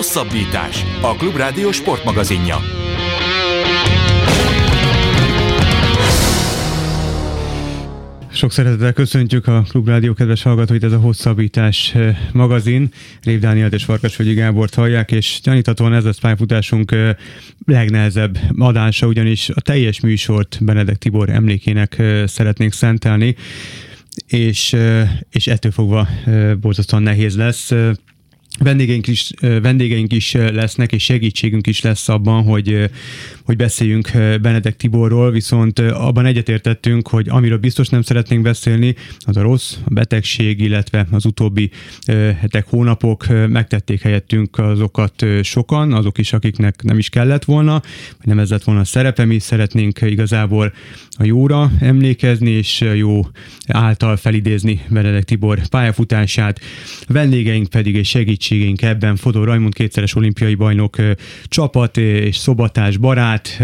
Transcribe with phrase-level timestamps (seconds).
[0.00, 0.84] Hosszabbítás.
[1.00, 2.56] A Klubrádió sportmagazinja.
[8.32, 12.88] Sok szeretettel köszöntjük a Klubrádió kedves hallgatóit, ez a Hosszabbítás eh, magazin.
[13.22, 17.14] Rév Dánielt és Farkasvölgyi Gábort hallják, és gyaníthatóan ez lesz pályafutásunk eh,
[17.66, 23.36] legnehezebb adása, ugyanis a teljes műsort Benedek Tibor emlékének eh, szeretnénk szentelni,
[24.26, 24.76] és,
[25.30, 26.08] és ettől fogva
[26.60, 27.72] borzasztóan nehéz lesz.
[28.62, 32.90] Vendégeink is, vendégeink is lesznek, és segítségünk is lesz abban, hogy,
[33.44, 39.42] hogy beszéljünk Benedek Tiborról, viszont abban egyetértettünk, hogy amiről biztos nem szeretnénk beszélni, az a
[39.42, 41.70] rossz, a betegség, illetve az utóbbi
[42.40, 47.82] hetek, hónapok megtették helyettünk azokat sokan, azok is, akiknek nem is kellett volna,
[48.18, 50.72] vagy nem ez lett volna a szerepe, mi szeretnénk igazából
[51.10, 53.20] a jóra emlékezni, és jó
[53.66, 56.60] által felidézni Benedek Tibor pályafutását.
[57.06, 58.04] Vendégeink pedig egy
[58.50, 60.96] segítségeink ebben Fodor Rajmond kétszeres olimpiai bajnok
[61.44, 63.60] csapat és szobatás barát,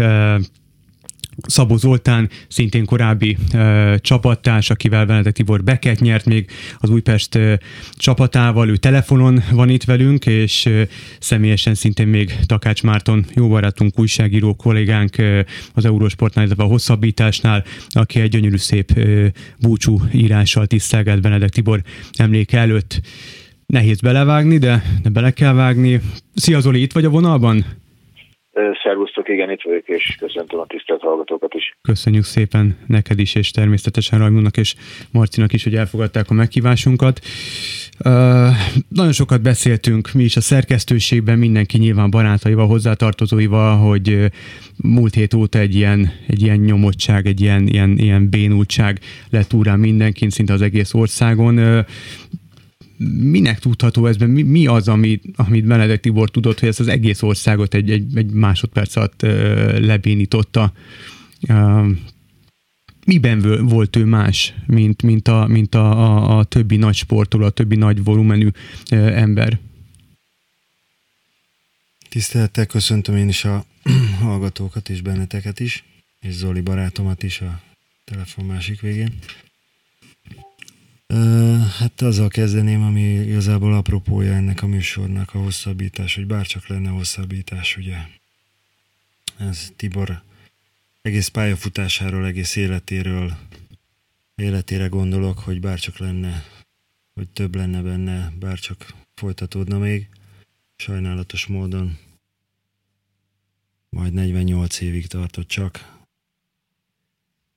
[1.41, 7.53] Szabó Zoltán, szintén korábbi ö, csapattárs, akivel Benedek Tibor Beket nyert még az Újpest ö,
[7.91, 10.81] csapatával, ő telefonon van itt velünk, és ö,
[11.19, 15.41] személyesen szintén még Takács Márton, jó barátunk, újságíró kollégánk ö,
[15.73, 19.27] az Eurósportnál, illetve a hosszabbításnál, aki egy gyönyörű szép ö,
[19.59, 21.81] búcsú írással tisztelget Benedek Tibor
[22.13, 23.01] emléke előtt.
[23.73, 25.99] Nehéz belevágni, de, de bele kell vágni.
[26.33, 27.65] Szia Zoli, itt vagy a vonalban?
[28.83, 31.77] Szervusztok, igen, itt vagyok, és köszöntöm a tisztelt hallgatókat is.
[31.81, 34.75] Köszönjük szépen neked is, és természetesen Rajmónak és
[35.11, 37.19] Marcinak is, hogy elfogadták a meghívásunkat.
[38.05, 38.13] Uh,
[38.89, 44.31] nagyon sokat beszéltünk mi is a szerkesztőségben, mindenki nyilván barátaival, hozzátartozóival, hogy
[44.83, 49.79] múlt hét óta egy ilyen, egy ilyen nyomottság, egy ilyen, ilyen, ilyen bénultság lett úrán
[49.79, 51.57] mindenkin, szinte az egész országon.
[51.57, 51.85] Uh,
[53.21, 57.21] minek tudható ez, mi, mi az, amit, amit Benedek Tibor tudott, hogy ezt az egész
[57.21, 59.21] országot egy, egy, egy másodperc alatt
[59.79, 60.73] lebénította?
[63.05, 67.49] miben volt ő más, mint, mint, a, mint a, a, a többi nagy sportoló, a
[67.49, 68.49] többi nagy volumenű
[68.89, 69.59] ember?
[72.09, 73.65] Tisztelettel köszöntöm én is a
[74.21, 75.83] hallgatókat és benneteket is,
[76.19, 77.61] és Zoli barátomat is a
[78.05, 79.13] telefon másik végén.
[81.79, 87.77] Hát azzal kezdeném, ami igazából apropója ennek a műsornak a hosszabbítás, hogy bárcsak lenne hosszabbítás,
[87.77, 87.97] ugye.
[89.37, 90.21] Ez Tibor
[91.01, 93.37] egész pályafutásáról, egész életéről,
[94.35, 96.45] életére gondolok, hogy bárcsak lenne,
[97.13, 100.09] hogy több lenne benne, bárcsak folytatódna még.
[100.75, 101.97] Sajnálatos módon
[103.89, 105.96] majd 48 évig tartott csak,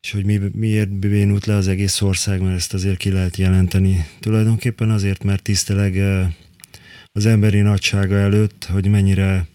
[0.03, 4.07] és hogy mi, miért bénult le az egész ország, mert ezt azért ki lehet jelenteni.
[4.21, 5.97] Tulajdonképpen azért, mert tiszteleg
[7.13, 9.47] az emberi nagysága előtt, hogy mennyire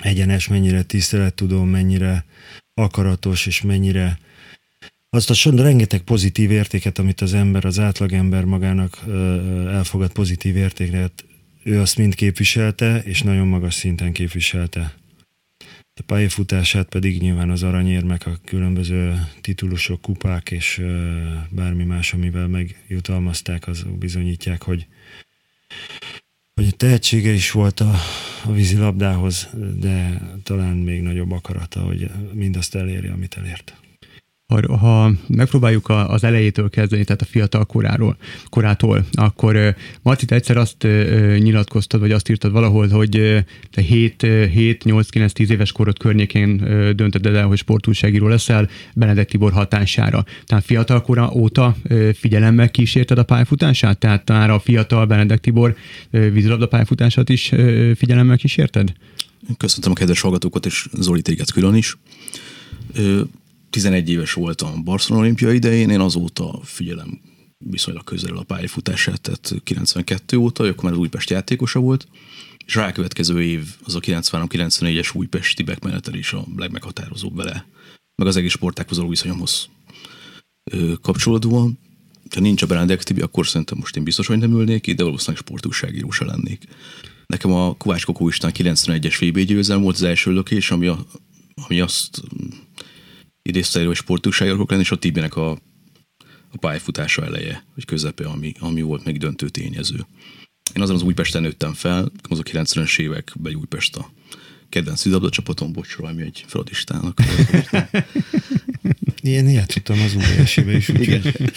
[0.00, 2.24] egyenes, mennyire tisztelettudó, mennyire
[2.74, 4.18] akaratos, és mennyire
[5.10, 9.04] azt a son rengeteg pozitív értéket, amit az ember, az átlagember magának
[9.68, 11.24] elfogad pozitív értéket,
[11.62, 14.94] ő azt mind képviselte, és nagyon magas szinten képviselte.
[15.98, 20.82] A pályafutását pedig nyilván az aranyérmek, a különböző titulusok, kupák és
[21.50, 24.86] bármi más, amivel megjutalmazták, az bizonyítják, hogy,
[26.54, 27.94] hogy tehetsége is volt a,
[28.44, 29.48] a vízilabdához,
[29.78, 33.74] de talán még nagyobb akarata, hogy mindazt elérje, amit elért
[34.46, 38.16] ha, ha megpróbáljuk az elejétől kezdeni, tehát a fiatal koráról,
[38.48, 40.82] korától, akkor Marcit egyszer azt
[41.38, 46.56] nyilatkoztad, vagy azt írtad valahol, hogy te 7, 7 8, 9, 10 éves korod környékén
[46.96, 50.24] döntöd el, hogy sportúságíró leszel Benedek Tibor hatására.
[50.44, 51.76] Tehát fiatal kora óta
[52.14, 53.98] figyelemmel kísérted a pályafutását?
[53.98, 55.76] Tehát már a fiatal Benedek Tibor
[56.10, 57.52] vízilabda pályafutását is
[57.96, 58.92] figyelemmel kísérted?
[59.56, 61.96] Köszöntöm a kedves hallgatókat, és Zoli téged külön is
[63.76, 67.20] 11 éves voltam Barcelona olimpia idején, én azóta figyelem
[67.58, 72.08] viszonylag közelről a pályafutását, tehát 92 óta, akkor már az Újpest játékosa volt,
[72.66, 75.64] és rákövetkező év az a 93-94-es Újpesti
[76.12, 77.66] is a legmeghatározóbb vele,
[78.14, 79.68] meg az egész sportákhoz való viszonyomhoz
[81.02, 81.78] kapcsolódóan.
[82.34, 85.42] Ha nincs a Benedek Tibi, akkor szerintem most én biztos, hogy nem ülnék de valószínűleg
[85.42, 86.64] sportúságíró se lennék.
[87.26, 91.06] Nekem a Kovács Kokó István 91-es VB győzelem volt az első lökés, ami, a,
[91.54, 92.22] ami azt
[93.46, 95.50] idézte hogy sportúságok lenni, és a Tibinek a,
[96.50, 100.06] a pályafutása eleje, vagy közepe, ami, ami volt még döntő tényező.
[100.74, 104.10] Én azon az Újpesten nőttem fel, az a 90-es években Újpest a
[104.68, 107.18] kedvenc vízabda csapatom, bocsról, ami egy feladistának.
[109.22, 111.50] Én ilyet tudtam az UBS-be is, úgyhogy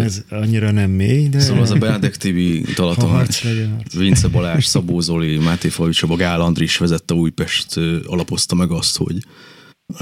[0.00, 1.40] ez annyira nem mély, de...
[1.40, 3.94] Szóval az a Benedek TV Talaton, harc legyen harc.
[3.94, 9.16] Vince Balázs, Szabó Zoli, Máté Favicsaba, Gál Andris vezette Újpest, alapozta meg azt, hogy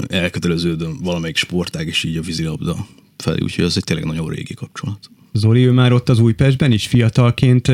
[0.09, 2.75] elköteleződöm valamelyik sportág, és így a vízilabda
[3.17, 4.99] felé, úgyhogy ez egy tényleg nagyon régi kapcsolat.
[5.33, 7.67] Zoli, ő már ott az Újpestben is fiatalként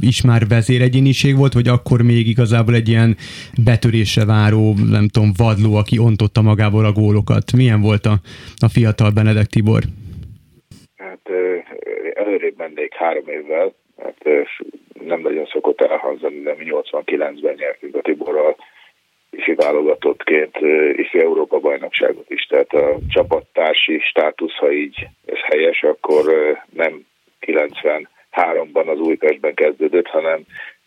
[0.00, 3.16] is már vezéregyéniség volt, vagy akkor még igazából egy ilyen
[3.64, 7.52] betörésre váró, nem tudom, vadló, aki ontotta magából a gólokat.
[7.52, 8.14] Milyen volt a,
[8.56, 9.82] a fiatal Benedek Tibor?
[10.96, 11.24] Hát
[12.14, 14.18] előrébb mennék három évvel, hát
[15.06, 18.56] nem nagyon szokott elhangzani, de mi 89-ben nyertünk a Tiborral
[19.40, 20.56] ifi válogatottként
[20.96, 22.46] ifi Európa bajnokságot is.
[22.46, 26.24] Tehát a csapattársi státusz, ha így ez helyes, akkor
[26.72, 27.06] nem
[27.46, 30.40] 93-ban az Újpestben kezdődött, hanem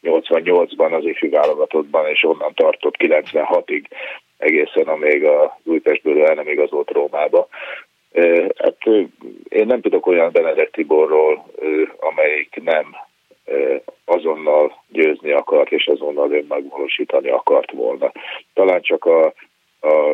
[0.04, 3.84] 88-ban az ifi válogatottban, és onnan tartott 96-ig
[4.38, 7.48] egészen, amíg a Újpestből el nem igazolt Rómába.
[8.58, 8.78] Hát
[9.50, 11.46] én nem tudok olyan Benedek Tiborról,
[12.00, 12.86] amelyik nem
[14.06, 18.12] azonnal győzni akart, és azonnal ön megvalósítani akart volna.
[18.54, 19.34] Talán csak a,
[19.80, 20.10] a,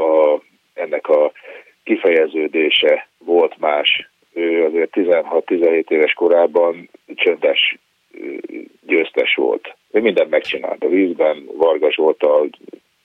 [0.00, 0.40] a,
[0.74, 1.32] ennek a
[1.84, 4.08] kifejeződése volt más.
[4.32, 7.78] Ő azért 16-17 éves korában csöndes
[8.86, 9.76] győztes volt.
[9.90, 12.46] Ő mindent megcsinált a vízben, Vargas volt a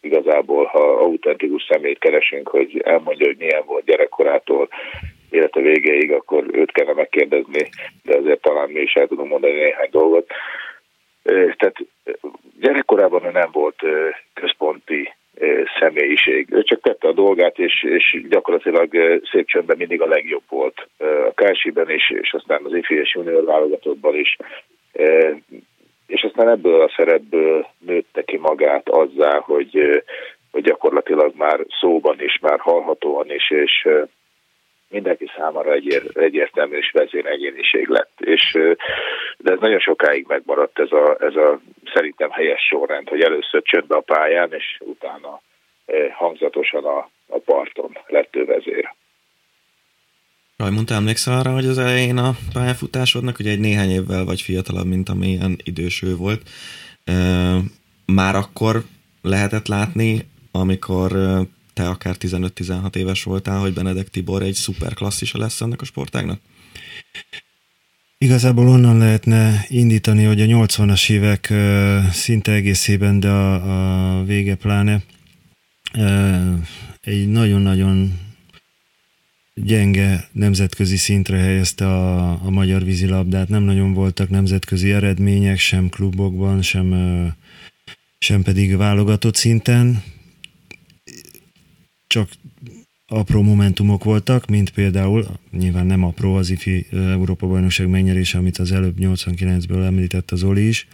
[0.01, 4.68] igazából, ha autentikus szemét keresünk, hogy elmondja, hogy milyen volt gyerekkorától
[5.29, 7.69] élete végéig, akkor őt kellene megkérdezni,
[8.03, 10.27] de azért talán mi is el tudunk mondani néhány dolgot.
[11.57, 11.75] Tehát
[12.59, 13.81] gyerekkorában ő nem volt
[14.33, 15.13] központi
[15.79, 16.47] személyiség.
[16.51, 18.89] Ő csak tette a dolgát, és, és gyakorlatilag
[19.31, 20.87] szép csöndben mindig a legjobb volt.
[20.97, 24.37] A Kársiben is, és aztán az ifi és junior válogatottban is.
[26.07, 30.03] És aztán ebből a szerepből nőtte ki magát azzá, hogy,
[30.51, 33.87] hogy gyakorlatilag már szóban is, már hallhatóan is, és
[34.89, 38.12] mindenki számára egyér, egyértelmű és vezéregyéniség lett.
[38.18, 38.57] És,
[39.38, 41.59] de ez nagyon sokáig megmaradt ez a, ez a
[41.94, 45.41] szerintem helyes sorrend, hogy először csöndbe a pályán, és utána
[46.13, 46.97] hangzatosan a,
[47.27, 48.94] a parton lett ő vezér.
[50.57, 54.86] Rajmond, te emlékszel arra, hogy az elején a pályafutásodnak, hogy egy néhány évvel vagy fiatalabb,
[54.86, 56.41] mint amilyen idős ő volt,
[58.06, 58.75] már akkor
[59.21, 60.19] lehetett látni,
[60.51, 61.12] amikor
[61.79, 66.39] te akár 15-16 éves voltál, hogy Benedek Tibor egy szuper klasszisa lesz ennek a sportágnak?
[68.17, 71.53] Igazából onnan lehetne indítani, hogy a 80-as évek
[72.13, 75.03] szinte egészében, de a, a vége pláne
[77.01, 78.19] egy nagyon-nagyon
[79.53, 83.49] gyenge nemzetközi szintre helyezte a, a magyar vízilabdát.
[83.49, 86.95] Nem nagyon voltak nemzetközi eredmények, sem klubokban, sem,
[88.17, 90.03] sem pedig válogatott szinten
[92.09, 92.29] csak
[93.07, 98.71] apró momentumok voltak, mint például, nyilván nem apró az IFI Európa bajnokság megnyerése, amit az
[98.71, 100.88] előbb 89-ből említett az Oli is,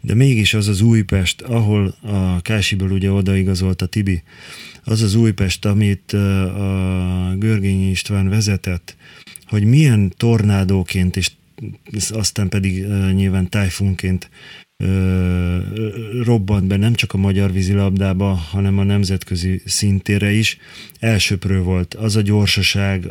[0.00, 4.22] de mégis az az Újpest, ahol a Kásiből ugye odaigazolt a Tibi,
[4.84, 8.96] az az Újpest, amit a Görgényi István vezetett,
[9.46, 11.30] hogy milyen tornádóként és
[12.10, 14.30] aztán pedig nyilván tájfunként
[16.24, 20.58] robbant be nem csak a magyar vízilabdába, hanem a nemzetközi szintére is.
[20.98, 23.06] Elsőprő volt az a gyorsaság,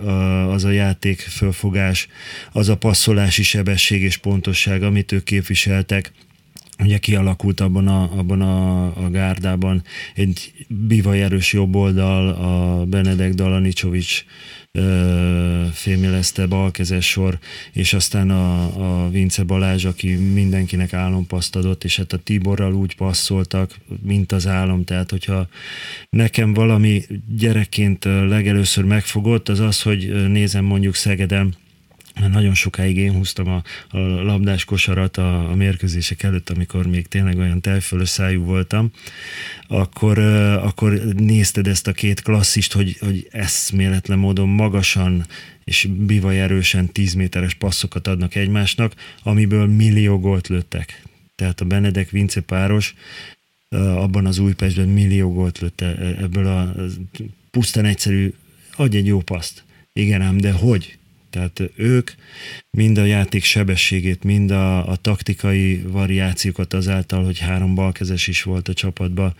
[0.49, 2.07] az a játék fölfogás,
[2.51, 6.11] az a passzolási sebesség és pontosság, amit ők képviseltek
[6.79, 9.83] ugye kialakult abban a, abban a, a gárdában
[10.15, 14.25] egy bivaj erős jobb oldal, a Benedek Dalanicsovics
[15.71, 17.39] fémjelezte balkezes sor,
[17.73, 22.95] és aztán a, a Vince Balázs, aki mindenkinek álompaszt adott, és hát a Tiborral úgy
[22.95, 25.47] passzoltak, mint az álom, tehát hogyha
[26.09, 27.03] nekem valami
[27.37, 31.66] gyerekként legelőször megfogott, az az, hogy nézem mondjuk Szegedem, mert
[32.19, 37.37] nagyon sokáig én húztam a, a labdás kosarat a, a mérkőzések előtt, amikor még tényleg
[37.37, 38.91] olyan telfölös szájú voltam,
[39.67, 40.17] akkor,
[40.63, 45.25] akkor nézted ezt a két klasszist, hogy, hogy eszméletlen módon magasan
[45.63, 48.93] és bivaj erősen 10 méteres passzokat adnak egymásnak,
[49.23, 51.01] amiből millió gólt lőttek.
[51.35, 52.95] Tehát a Benedek Vince páros
[53.69, 56.75] abban az Újpestben millió gólt lőtte e, ebből a
[57.51, 58.33] pusztán egyszerű,
[58.75, 59.63] adj egy jó paszt.
[59.93, 60.96] Igen ám, de hogy?
[61.29, 62.11] Tehát ők
[62.69, 68.67] mind a játék sebességét, mind a, a taktikai variációkat azáltal, hogy három balkezes is volt
[68.67, 69.35] a csapatban,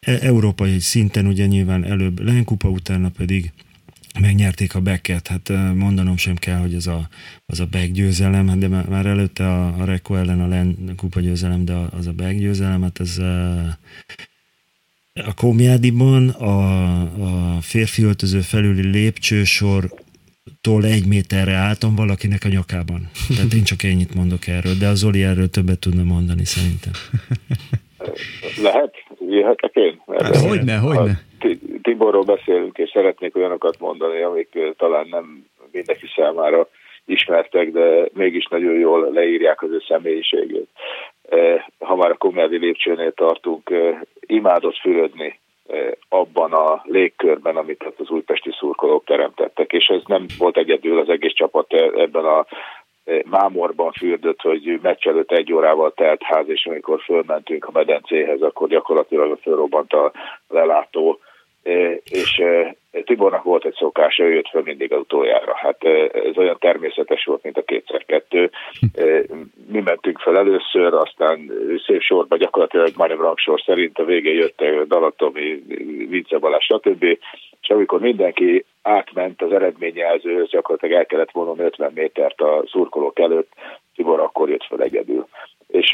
[0.00, 3.52] e, európai szinten ugye nyilván előbb Lenkupa, utána pedig
[4.20, 7.08] megnyerték a Becket, hát mondanom sem kell, hogy ez a,
[7.46, 11.64] az a Beck győzelem, de már előtte a, a Reko ellen a Len kupa győzelem,
[11.64, 13.18] de az a Beck győzelem, hát ez
[15.24, 19.12] a Komjádiban a, a férfi öltöző felüli
[20.46, 23.00] lépcsősortól egy méterre álltam valakinek a nyakában.
[23.36, 26.92] Tehát én csak ennyit mondok erről, de az Zoli erről többet tudna mondani szerintem.
[28.62, 28.94] Lehet?
[29.28, 30.02] Jöhetek én?
[30.18, 31.12] Hát, hogyne, hogyne.
[31.82, 36.68] Tiborról beszélünk, és szeretnék olyanokat mondani, amik talán nem mindenki számára
[37.04, 40.68] ismertek, de mégis nagyon jól leírják az ő személyiségét.
[41.78, 43.72] Ha már a komédi lépcsőnél tartunk,
[44.20, 45.38] imádott fürödni
[46.08, 51.08] abban a légkörben, amit ott az újpesti szurkolók teremtettek, és ez nem volt egyedül az
[51.08, 52.46] egész csapat ebben a
[53.24, 58.68] mámorban fürdött, hogy meccs előtt egy órával telt ház, és amikor fölmentünk a medencéhez, akkor
[58.68, 60.12] gyakorlatilag fölrobbant a
[60.48, 61.18] lelátó,
[62.04, 62.42] és
[63.04, 65.54] Tibornak volt egy szokása, ő jött fel mindig az utoljára.
[65.56, 68.50] Hát ez olyan természetes volt, mint a kétszer-kettő.
[69.68, 71.50] Mi mentünk fel először, aztán
[71.86, 75.62] szép sorban gyakorlatilag majdnem rangsor szerint a végén jöttek Dalatomi,
[76.08, 77.04] Vince Balázs, stb.
[77.60, 83.52] És amikor mindenki átment az eredményjelzőhöz, gyakorlatilag el kellett volna 50 métert a szurkolók előtt,
[83.94, 85.26] Tibor akkor jött fel egyedül.
[85.68, 85.90] És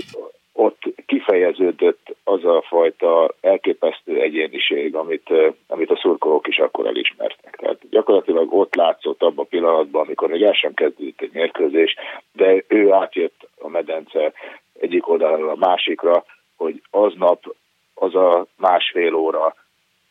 [0.52, 5.30] ott kifejeződött az a fajta elképesztő egyéniség, amit,
[5.66, 7.56] amit a szurkolók is akkor elismertek.
[7.56, 11.94] Tehát gyakorlatilag ott látszott abban a pillanatban, amikor még el sem kezdődött egy mérkőzés,
[12.32, 14.32] de ő átjött a medence
[14.80, 16.25] egyik oldalról a másikra,
[16.56, 17.54] hogy aznap
[17.94, 19.54] az a másfél óra,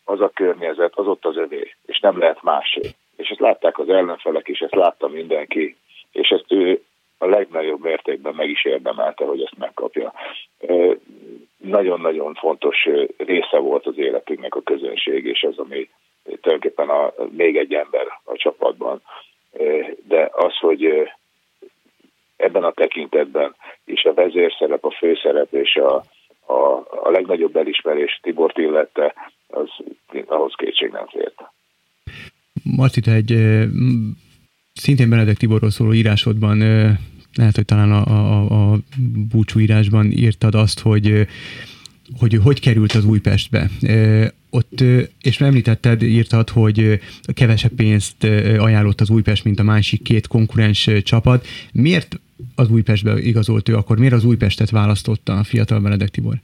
[0.05, 2.81] az a környezet, az ott az övé, és nem lehet másé.
[3.15, 5.75] És ezt látták az ellenfelek is, ezt látta mindenki,
[6.11, 6.81] és ezt ő
[7.21, 10.13] a legnagyobb mértékben meg is érdemelte, hogy ezt megkapja.
[11.57, 12.87] Nagyon-nagyon fontos
[13.17, 15.89] része volt az életünknek a közönség, és az, ami
[16.23, 19.01] tulajdonképpen a, még egy ember a csapatban.
[20.07, 21.11] De az, hogy
[22.35, 25.95] ebben a tekintetben is a vezérszerep, a főszerep és a,
[26.53, 29.13] a, a legnagyobb elismerés Tibort illette,
[29.47, 29.69] az
[30.27, 31.41] ahhoz kétség nem fért.
[32.75, 33.31] Marci, te egy
[34.73, 36.57] szintén Benedek Tiborról szóló írásodban
[37.33, 38.79] lehet, hogy talán a, a, a
[39.29, 41.27] búcsúírásban írtad azt, hogy
[42.19, 43.69] hogy hogy került az Újpestbe.
[44.49, 44.83] Ott,
[45.21, 46.99] és említetted, írtad, hogy
[47.33, 48.23] kevesebb pénzt
[48.57, 51.47] ajánlott az Újpest, mint a másik két konkurens csapat.
[51.71, 52.19] Miért
[52.55, 53.97] az Újpestbe igazolt ő akkor?
[53.97, 56.41] Miért az Újpestet választotta a fiatal Benedek Tibor?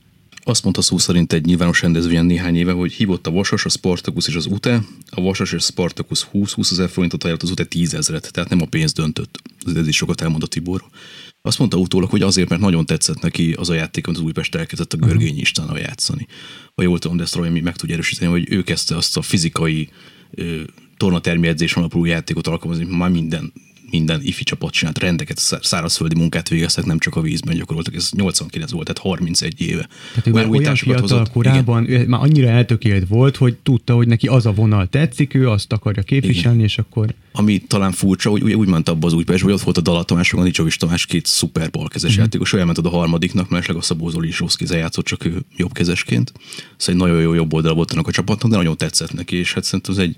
[0.47, 4.27] Azt mondta szó szerint egy nyilvános rendezvényen néhány éve, hogy hívott a Vasas, a Spartacus
[4.27, 4.83] és az UTE.
[5.09, 8.61] A Vasas és a Spartacus 20-20 ezer forintot ajánlott, az UTE 10 ezeret, tehát nem
[8.61, 9.39] a pénz döntött.
[9.75, 10.83] Ez is sokat elmondott Tibor.
[11.41, 14.55] Azt mondta utólag, hogy azért, mert nagyon tetszett neki az a játék, amit az Újpest
[14.55, 16.27] elkezdett a Görgényi Istennel játszani.
[16.75, 19.89] Ha jól tudom, de ezt Roy meg tudja erősíteni, hogy ő kezdte azt a fizikai
[20.97, 23.53] tornatermi edzés alapuló játékot alkalmazni, már minden
[23.91, 28.71] minden ifi csapat csinált rendeket, szárazföldi munkát végeztek, nem csak a vízben gyakoroltak, ez 89
[28.71, 29.87] volt, tehát 31 éve.
[30.09, 34.07] Tehát ő olyan, olyan fiatal hozott, korában, ő már annyira eltökélt volt, hogy tudta, hogy
[34.07, 36.69] neki az a vonal tetszik, ő azt akarja képviselni, igen.
[36.69, 37.13] és akkor...
[37.31, 40.33] Ami talán furcsa, hogy úgy ment abba az új hogy ott volt a Dala Tamás,
[40.33, 42.23] a Nicsovics Tamás két szuper balkezes uh-huh.
[42.23, 46.31] játékos, olyan ment a harmadiknak, mert a Szabó Zoli is rossz játszott, csak ő jobbkezesként.
[46.77, 49.93] Szóval nagyon jó jobb oldal volt a csapatnak, de nagyon tetszett neki, és hát szerintem
[49.93, 50.15] ez egy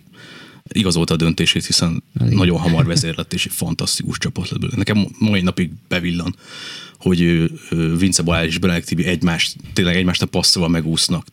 [0.67, 2.33] igazolta a döntését, hiszen Igen.
[2.33, 6.35] nagyon hamar vezérlett, és egy fantasztikus csapat lett Nekem mai napig bevillan,
[6.99, 7.51] hogy
[7.97, 11.25] Vince Balázs és Benedek Tibi egymást, tényleg egymást a passzolva megúsznak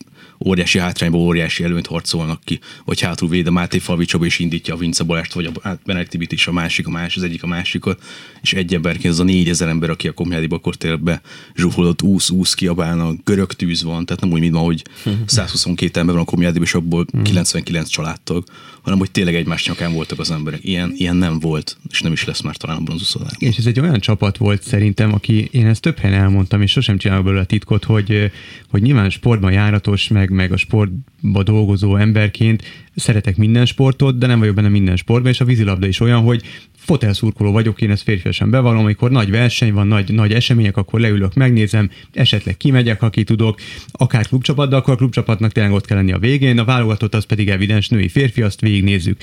[0.44, 4.76] óriási hátrányba óriási előnyt harcolnak ki, vagy hátul véd a Máté Falvicsoba és indítja a
[4.76, 8.02] Vince Balást, vagy a hát Benediktibit is a másik, a más, az egyik a másikat,
[8.42, 11.20] és egy emberként az a négyezer ember, aki a komjádiba akkor tényleg be
[11.54, 14.82] zsúfolott, úsz, úsz, kiabálnak, görög tűz van, tehát nem úgy, mint ma, hogy
[15.26, 18.44] 122 ember van a komjádiba, és abból 99 családtag,
[18.82, 20.64] hanem hogy tényleg egymás nyakán voltak az emberek.
[20.64, 23.34] Ilyen, ilyen nem volt, és nem is lesz már talán a bronzuszodában.
[23.38, 26.96] És ez egy olyan csapat volt szerintem, aki én ezt több helyen elmondtam, és sosem
[26.96, 28.30] csinálok belőle a titkot, hogy,
[28.70, 32.62] hogy nyilván sportban járatos, meg, meg a sportba dolgozó emberként
[32.94, 36.42] szeretek minden sportot, de nem vagyok benne minden sportban, és a vízilabda is olyan, hogy
[36.86, 41.34] fotelszurkoló vagyok, én ezt férfiasan bevallom, amikor nagy verseny van, nagy, nagy események, akkor leülök,
[41.34, 43.60] megnézem, esetleg kimegyek, aki tudok,
[43.92, 47.24] akár klubcsapat, de akkor a klubcsapatnak tényleg ott kell lenni a végén, a válogatott az
[47.24, 49.20] pedig evidens női férfi, azt végignézzük.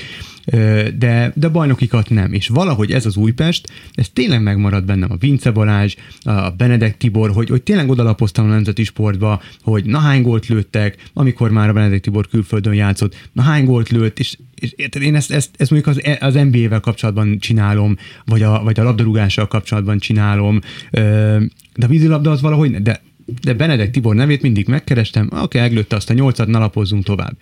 [0.98, 2.34] De, de bajnokikat nem.
[2.34, 7.32] És valahogy ez az Újpest, ez tényleg megmarad bennem a Vince Balázs, a Benedek Tibor,
[7.32, 11.74] hogy, hogy tényleg odalapoztam a nemzeti sportba, hogy na hány gólt lőttek, amikor már a
[11.74, 15.72] Benedek Tibor külföldön játszott, na hány gólt lőtt, és, és érted, én ezt, ezt, ezt
[15.72, 20.60] mondjuk az, az NBA-vel kapcsolatban csinálom, vagy a, vagy a labdarúgással kapcsolatban csinálom,
[20.91, 23.01] de a vízilabda az valahogy, de,
[23.41, 26.72] de Benedek Tibor nevét mindig megkerestem, oké, okay, meglőtte azt a nyolcat, na
[27.03, 27.38] tovább.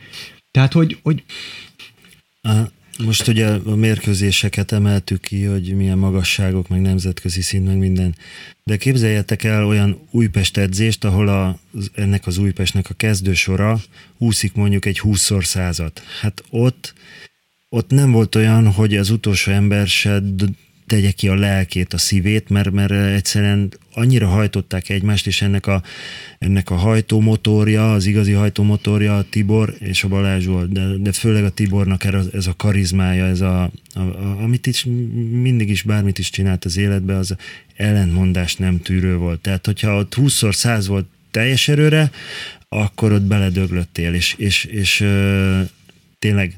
[0.51, 1.23] Tehát, hogy, hogy
[2.97, 8.15] Most ugye a mérkőzéseket emeltük ki, hogy milyen magasságok, meg nemzetközi szint, meg minden.
[8.63, 11.59] De képzeljetek el olyan Újpest edzést, ahol a,
[11.93, 13.79] ennek az Újpestnek a kezdősora
[14.17, 16.01] úszik mondjuk egy 20 százat.
[16.21, 16.93] Hát ott,
[17.69, 20.19] ott nem volt olyan, hogy az utolsó ember se
[20.91, 25.83] tegye ki a lelkét, a szívét, mert, mert egyszerűen annyira hajtották egymást, és ennek a,
[26.39, 31.43] ennek a hajtómotorja, az igazi hajtómotorja a Tibor és a Balázs volt, de, de főleg
[31.43, 34.85] a Tibornak ez a karizmája, ez a, a, a, amit is
[35.31, 37.35] mindig is bármit is csinált az életben, az
[37.75, 39.39] ellentmondás nem tűrő volt.
[39.39, 42.11] Tehát, hogyha ott 20-szor 100 volt teljes erőre,
[42.69, 45.59] akkor ott beledöglöttél, és, és, és ö,
[46.19, 46.57] tényleg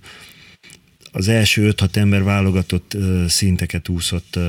[1.16, 4.40] az első 5-6 ember válogatott szinteket úszott,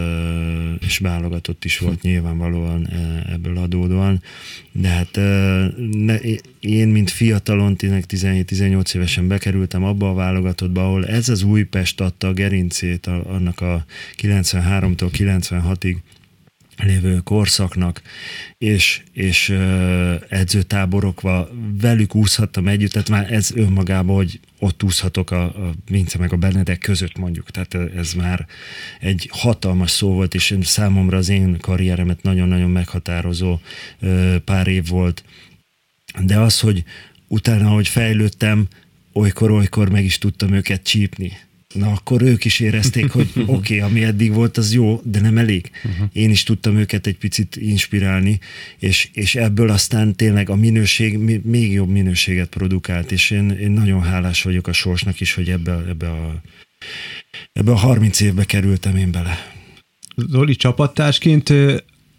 [0.81, 2.89] és válogatott is volt nyilvánvalóan
[3.33, 4.23] ebből adódóan,
[4.73, 5.17] de hát
[6.61, 12.33] én, mint fiatalon, 17-18 évesen bekerültem abba a válogatottba, ahol ez az Újpest adta a
[12.33, 13.85] gerincét annak a
[14.23, 15.97] 93-tól 96-ig
[16.77, 18.03] lévő korszaknak,
[18.59, 19.49] és, és
[20.29, 21.49] edzőtáborokva
[21.81, 26.37] velük úszhattam együtt, tehát már ez önmagában, hogy ott úszhatok a, a Vince meg a
[26.37, 28.47] Benedek között mondjuk, tehát ez már
[29.01, 33.61] egy hatalmas szó volt, és számomra az én karrieremet nagyon-nagyon meghatározó
[34.45, 35.25] pár év volt.
[36.25, 36.85] De az, hogy
[37.29, 38.69] utána, hogy fejlődtem,
[39.13, 41.33] olykor-olykor meg is tudtam őket csípni
[41.75, 45.39] na akkor ők is érezték, hogy oké, okay, ami eddig volt, az jó, de nem
[45.39, 45.71] elég.
[45.85, 46.09] Uh-huh.
[46.13, 48.39] Én is tudtam őket egy picit inspirálni,
[48.79, 54.03] és, és ebből aztán tényleg a minőség még jobb minőséget produkált, és én, én nagyon
[54.03, 56.43] hálás vagyok a sorsnak is, hogy ebbe, ebbe, a,
[57.53, 59.53] ebbe a 30 évbe kerültem én bele.
[60.17, 61.53] Zoli csapattársként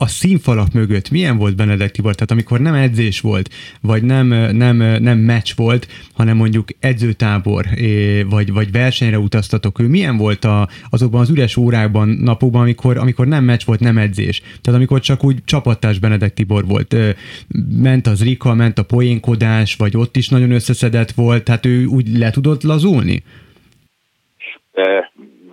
[0.06, 2.14] a színfalak mögött milyen volt Benedek Tibor?
[2.14, 3.50] Tehát amikor nem edzés volt,
[3.82, 7.66] vagy nem, nem, nem meccs volt, hanem mondjuk edzőtábor,
[8.30, 13.28] vagy, vagy versenyre utaztatok, ő milyen volt a, azokban az üres órákban, napokban, amikor, amikor
[13.28, 14.42] nem meccs volt, nem edzés?
[14.62, 16.96] Tehát amikor csak úgy csapattárs Benedek Tibor volt.
[17.82, 22.18] Ment az Rika, ment a poénkodás, vagy ott is nagyon összeszedett volt, tehát ő úgy
[22.18, 23.24] le tudott lazulni?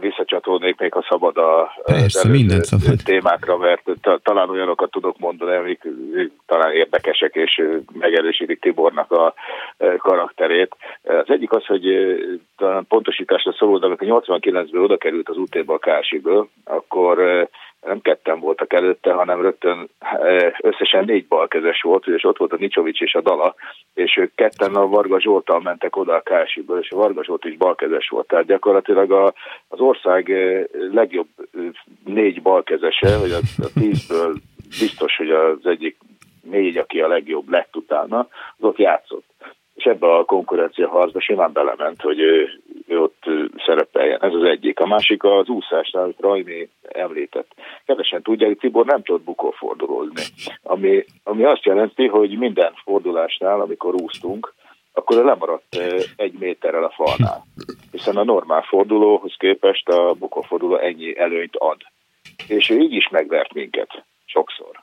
[0.03, 3.03] Visszacsatolnék még, ha szabad a Persze, minden szabad.
[3.05, 3.83] témákra, mert
[4.23, 5.89] talán olyanokat tudok mondani, amik
[6.47, 9.35] talán érdekesek és megerősítik Tibornak a
[9.99, 10.77] karakterét.
[11.03, 11.85] Az egyik az, hogy
[12.57, 17.49] talán pontosításra szóló, de amikor 89-ből oda került az UT-ba a Kásiből, akkor
[17.87, 22.57] nem ketten voltak előtte, hanem rögtön eh, összesen négy balkezes volt, és ott volt a
[22.57, 23.55] Nicsovics és a Dala,
[23.95, 27.57] és ők ketten a Varga Zsoltal mentek oda a Kásiből, és a Varga Zsolt is
[27.57, 28.27] balkezes volt.
[28.27, 29.35] Tehát gyakorlatilag a,
[29.69, 31.63] az ország eh, legjobb eh,
[32.05, 34.35] négy balkezese, vagy a, a tízből
[34.81, 35.97] biztos, hogy az egyik
[36.43, 38.19] négy, aki a legjobb lett utána,
[38.57, 39.25] az ott játszott
[39.83, 43.25] és ebbe a konkurencia harcba simán belement, hogy ő, ő ott
[43.67, 44.23] szerepeljen.
[44.23, 44.81] Ez az egyik.
[44.81, 47.55] A másik az úszásnál, amit Rajmi említett.
[47.87, 50.23] Kevesen tudják, hogy Tibor nem tudott bukófordulózni.
[50.63, 54.55] Ami, ami azt jelenti, hogy minden fordulásnál, amikor úsztunk,
[54.93, 55.77] akkor lemaradt
[56.17, 57.45] egy méterrel a falnál.
[57.91, 61.81] Hiszen a normál fordulóhoz képest a bukóforduló ennyi előnyt ad.
[62.49, 64.83] És ő így is megvert minket sokszor.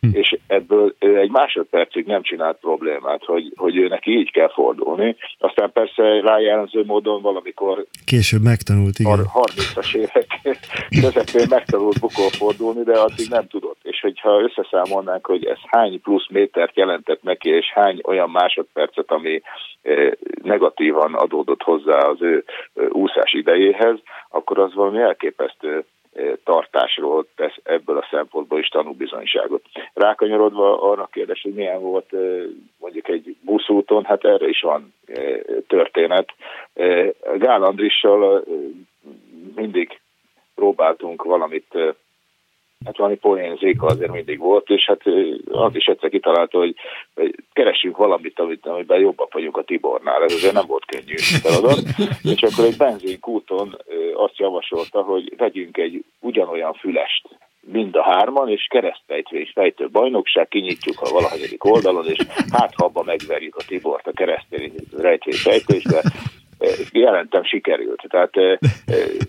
[0.00, 0.08] Hm.
[0.12, 5.16] És ebből egy másodpercig nem csinált problémát, hogy, hogy ő neki így kell fordulni.
[5.38, 7.86] Aztán persze rájelenző módon valamikor...
[8.04, 9.24] Később megtanult, igen.
[9.34, 10.26] 30-as évek
[11.02, 13.78] közepén megtanult bukó fordulni, de addig nem tudott.
[13.82, 19.42] És hogyha összeszámolnánk, hogy ez hány plusz métert jelentett neki, és hány olyan másodpercet, ami
[19.82, 20.10] eh,
[20.42, 22.44] negatívan adódott hozzá az ő
[22.88, 25.84] úszás idejéhez, akkor az valami elképesztő
[26.44, 29.64] tartásról tesz ebből a szempontból is tanúbizonyságot.
[29.94, 32.12] Rákanyarodva arra kérdés, hogy milyen volt
[32.78, 34.94] mondjuk egy buszúton, hát erre is van
[35.66, 36.28] történet.
[37.36, 38.44] Gál Andrissal
[39.54, 40.00] mindig
[40.54, 41.78] próbáltunk valamit
[42.84, 45.00] hát valami poénzéka azért mindig volt, és hát
[45.48, 46.74] az is egyszer kitalálta, hogy,
[47.52, 50.22] keressünk valamit, amit, amiben jobbak vagyunk a Tibornál.
[50.22, 51.80] Ez azért nem volt könnyű feladat.
[52.34, 53.76] És akkor egy benzinkúton
[54.14, 57.28] azt javasolta, hogy vegyünk egy ugyanolyan fülest,
[57.60, 62.18] mind a hárman, és keresztfejtvés fejtő bajnokság, kinyitjuk a valahagyadik oldalon, és
[62.52, 66.02] hát ha abba megverjük a Tibort a keresztény rejtvés fejtősbe,
[66.92, 68.02] jelentem sikerült.
[68.08, 68.36] Tehát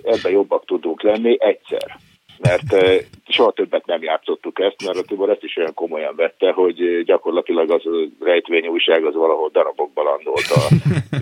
[0.03, 1.99] ebben jobbak tudunk lenni egyszer
[2.41, 7.03] mert soha többet nem játszottuk ezt, mert a Tibor ezt is olyan komolyan vette, hogy
[7.03, 7.81] gyakorlatilag az
[8.19, 10.63] rejtvény újság az valahol darabokban landolt a,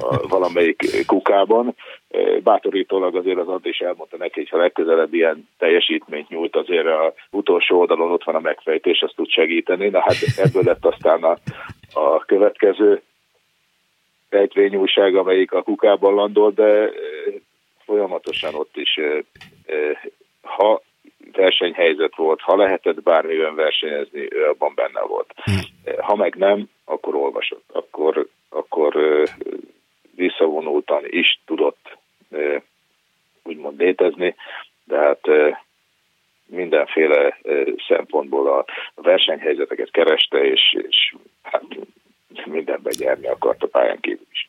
[0.05, 1.75] a valamelyik kukában.
[2.43, 7.79] Bátorítólag azért az Andi elmondta neki, hogy ha legközelebb ilyen teljesítményt nyújt, azért a utolsó
[7.79, 9.89] oldalon ott van a megfejtés, azt tud segíteni.
[9.89, 11.37] Na hát ebből lett aztán a,
[11.93, 13.01] a következő
[14.29, 16.89] rejtvényújság, amelyik a kukában landolt, de
[17.85, 18.99] folyamatosan ott is,
[20.41, 20.81] ha
[21.35, 25.33] versenyhelyzet volt, ha lehetett bármiben versenyezni, ő abban benne volt.
[25.97, 28.95] Ha meg nem, akkor olvasott, akkor, akkor
[30.15, 31.97] visszavonultan is tudott
[33.43, 34.35] úgymond létezni,
[34.83, 35.21] de hát
[36.45, 37.37] mindenféle
[37.87, 38.65] szempontból a
[38.95, 41.65] versenyhelyzeteket kereste, és, és hát
[42.45, 44.48] mindenben nyerni akart a pályán kívül is.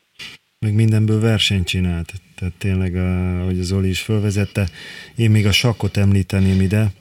[0.65, 2.13] Meg mindenből versenyt csinált.
[2.35, 2.95] Tehát tényleg,
[3.41, 4.69] ahogy az Oli is felvezette,
[5.15, 6.91] én még a sakkot említeném ide.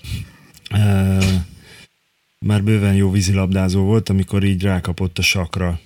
[2.39, 5.81] Már bőven jó vízilabdázó volt, amikor így rákapott a sakra.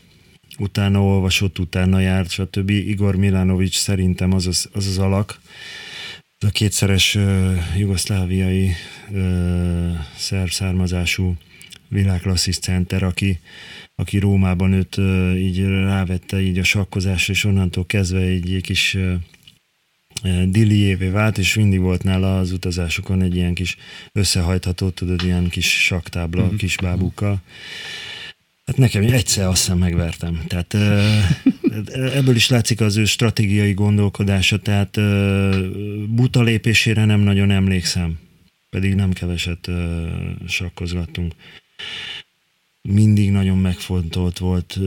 [0.58, 2.70] Utána olvasott, utána járt, stb.
[2.70, 5.40] Igor Milanovic szerintem az az, az, az alak,
[6.38, 8.70] a kétszeres uh, jugoszláviai
[9.10, 11.36] uh, szerb származású
[11.88, 13.40] világklasszis center, aki,
[13.94, 14.96] aki Rómában őt
[15.36, 18.96] így rávette így a sakkozásra, és onnantól kezdve egy, egy kis
[20.46, 23.76] Dilliévé vált, és mindig volt nála az utazásokon egy ilyen kis
[24.12, 26.56] összehajtható, tudod, ilyen kis saktábla, mm-hmm.
[26.56, 27.42] kis bábukkal.
[28.66, 30.44] Hát nekem egyszer azt hiszem megvertem.
[30.46, 30.74] Tehát
[32.18, 35.00] ebből is látszik az ő stratégiai gondolkodása, tehát
[36.08, 38.18] buta lépésére nem nagyon emlékszem,
[38.70, 39.70] pedig nem keveset
[40.46, 41.34] sakkozgattunk.
[42.88, 44.78] Mindig nagyon megfontolt volt,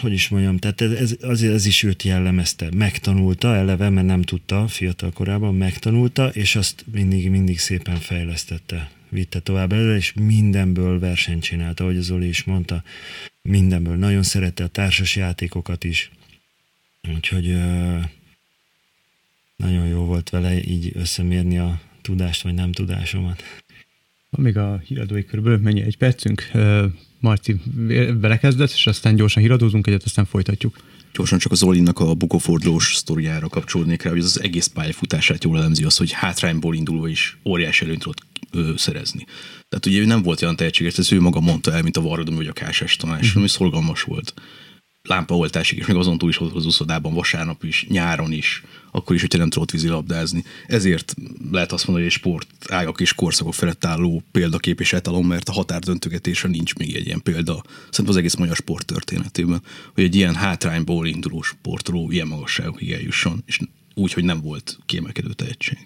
[0.00, 2.68] hogy is mondjam, tehát ez, ez, ez is őt jellemezte.
[2.74, 9.40] Megtanulta eleve, mert nem tudta fiatal korában, megtanulta, és azt mindig, mindig szépen fejlesztette vitte
[9.40, 12.82] tovább előre, és mindenből versenyt csinálta, ahogy az Zoli is mondta,
[13.42, 13.96] mindenből.
[13.96, 16.10] Nagyon szerette a társas játékokat is,
[17.14, 17.46] úgyhogy
[19.56, 23.42] nagyon jó volt vele így összemérni a tudást, vagy nem tudásomat.
[24.30, 26.50] Van még a híradói körülbelül mennyi egy percünk.
[27.20, 27.60] Marci
[28.20, 30.76] belekezdett, és aztán gyorsan híradózunk egyet, aztán folytatjuk.
[31.12, 35.56] Gyorsan csak az Olinnak a bukófordulós sztoriára kapcsolódnék rá, hogy az, az egész pályafutását jól
[35.58, 39.24] elemzi az, hogy hátrányból indulva is óriási előnyt tudott ö, szerezni.
[39.68, 42.34] Tehát ugye ő nem volt olyan tehetséges, ez ő maga mondta el, mint a Varradom
[42.34, 43.36] vagy a Kásás Tamás, uh-huh.
[43.36, 44.34] ami szorgalmas volt.
[45.08, 49.20] Lámpaoltásig, és még azon túl is volt az úszodában, vasárnap is, nyáron is, akkor is,
[49.20, 50.44] hogyha nem tudott vízilabdázni.
[50.66, 51.14] Ezért
[51.50, 55.48] lehet azt mondani, hogy egy sport ágak és korszakok felett álló példakép és etalon, mert
[55.48, 57.62] a határdöntögetésre nincs még egy ilyen példa.
[57.90, 59.62] Szerintem az egész magyar sport történetében,
[59.94, 63.60] hogy egy ilyen hátrányból induló sportról ilyen magasságokig eljusson, és
[63.94, 65.78] úgy, hogy nem volt kiemelkedő tehetség.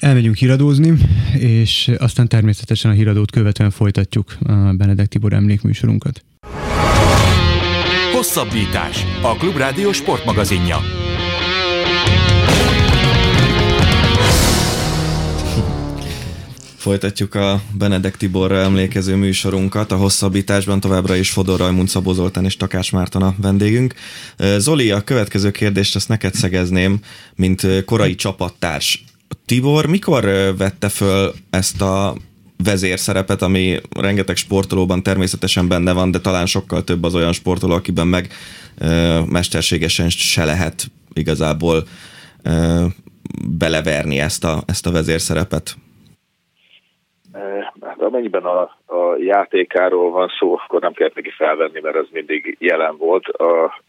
[0.00, 0.92] Elmegyünk híradózni,
[1.38, 6.24] és aztán természetesen a híradót követően folytatjuk a Benedek Tibor emlékműsorunkat.
[8.20, 9.04] Hosszabbítás.
[9.22, 10.76] A Klubrádió sportmagazinja.
[16.76, 19.92] Folytatjuk a Benedek Tiborra emlékező műsorunkat.
[19.92, 23.94] A hosszabbításban továbbra is Fodor Rajmund, Szabó Zoltán és Takás Márton a vendégünk.
[24.56, 26.98] Zoli, a következő kérdést azt neked szegezném,
[27.34, 29.04] mint korai csapattárs.
[29.46, 30.24] Tibor mikor
[30.56, 32.16] vette föl ezt a
[32.64, 38.06] vezérszerepet, ami rengeteg sportolóban természetesen benne van, de talán sokkal több az olyan sportoló, akiben
[38.06, 38.26] meg
[38.80, 41.82] ö, mesterségesen se lehet igazából
[42.44, 42.84] ö,
[43.58, 45.74] beleverni ezt a, ezt a vezérszerepet.
[47.80, 52.56] Hát amennyiben a, a játékáról van szó, akkor nem kell neki felvenni, mert az mindig
[52.58, 53.26] jelen volt.
[53.26, 53.82] A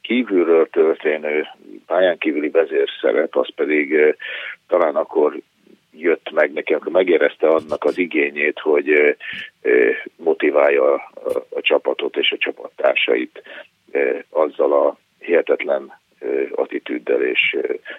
[0.00, 1.46] kívülről történő
[1.86, 4.16] pályán kívüli vezérszerep, az pedig
[4.68, 5.40] talán akkor
[6.00, 9.16] jött meg neki, akkor megérezte annak az igényét, hogy
[10.16, 11.00] motiválja a,
[11.48, 13.42] a csapatot és a csapattársait
[14.30, 15.92] azzal a hihetetlen
[16.54, 17.56] attitűddel és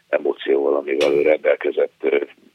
[0.09, 2.05] emócióval, amivel ő rendelkezett,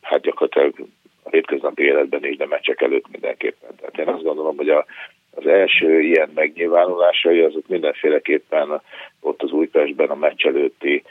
[0.01, 0.89] hát gyakorlatilag
[1.23, 3.71] a hétköznapi életben is, de meccsek előtt mindenképpen.
[3.77, 4.87] Tehát én azt gondolom, hogy a,
[5.35, 8.81] az első ilyen megnyilvánulásai azok mindenféleképpen
[9.21, 11.03] ott az Újpestben a meccs előtti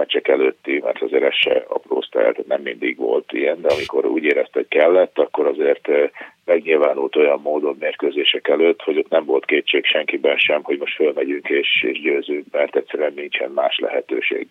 [0.00, 4.24] meccsek előtti, mert azért ez se apró tehát nem mindig volt ilyen, de amikor úgy
[4.24, 5.88] érezte, hogy kellett, akkor azért
[6.44, 11.48] megnyilvánult olyan módon mérkőzések előtt, hogy ott nem volt kétség senkiben sem, hogy most fölmegyünk
[11.48, 14.48] és, és győzünk, mert egyszerűen nincsen más lehetőség.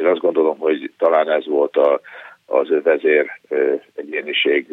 [0.00, 2.00] Én azt gondolom, hogy talán ez volt a,
[2.46, 3.30] az vezér
[3.94, 4.66] egyéniség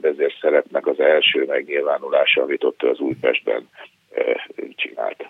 [0.00, 3.68] vezér szerepnek az első megnyilvánulása, amit ott az Újpestben
[4.76, 5.26] csinált.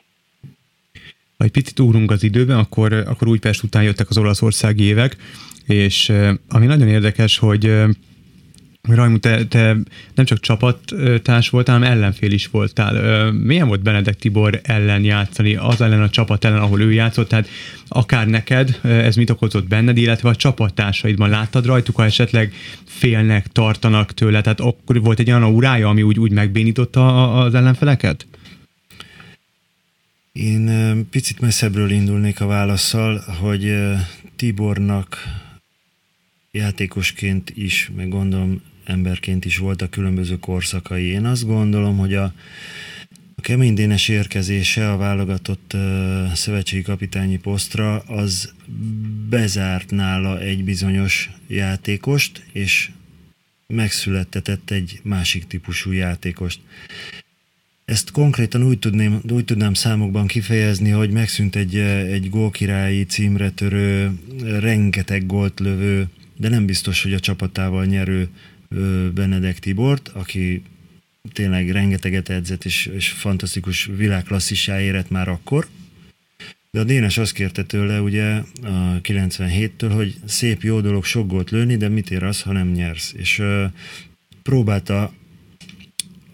[1.38, 5.16] Ha egy picit ugrunk az időben, akkor, akkor Újpest után jöttek az olaszországi évek,
[5.66, 6.12] és
[6.48, 7.72] ami nagyon érdekes, hogy
[8.82, 9.76] Rajmut, te, te
[10.14, 13.32] nem csak csapattárs voltál, hanem ellenfél is voltál.
[13.32, 17.28] Milyen volt Benedek Tibor ellen játszani, az ellen a csapat ellen, ahol ő játszott?
[17.28, 17.48] Tehát
[17.88, 22.52] akár neked ez mit okozott benned, illetve a csapattársaidban láttad rajtuk, ha esetleg
[22.84, 24.40] félnek, tartanak tőle?
[24.40, 28.26] Tehát akkor volt egy olyan aurája, ami úgy, úgy megbénította az ellenfeleket?
[30.38, 33.74] Én picit messzebbről indulnék a válaszsal, hogy
[34.36, 35.16] Tibornak
[36.50, 41.04] játékosként is, meg gondolom emberként is voltak különböző korszakai.
[41.04, 42.32] Én azt gondolom, hogy a,
[43.34, 48.52] a kemény Dénes érkezése a válogatott uh, szövetségi kapitányi posztra az
[49.28, 52.90] bezárt nála egy bizonyos játékost, és
[53.66, 56.60] megszülettetett egy másik típusú játékost.
[57.88, 64.12] Ezt konkrétan úgy, tudném, úgy tudnám számokban kifejezni, hogy megszűnt egy, egy gólkirályi címre törő,
[64.60, 68.28] rengeteg gólt lövő, de nem biztos, hogy a csapatával nyerő
[69.14, 70.62] Benedek Tibort, aki
[71.32, 75.66] tényleg rengeteget edzett, és, és fantasztikus világklasszissá érett már akkor.
[76.70, 81.50] De a Dénes azt kérte tőle ugye a 97-től, hogy szép jó dolog sok gólt
[81.50, 83.12] lőni, de mit ér az, ha nem nyersz.
[83.16, 83.64] És uh,
[84.42, 85.12] próbálta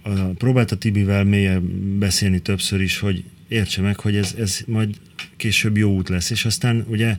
[0.04, 4.96] a, próbálta Tibivel mélyen beszélni többször is, hogy értse meg, hogy ez, ez majd
[5.36, 6.30] később jó út lesz.
[6.30, 7.16] És aztán ugye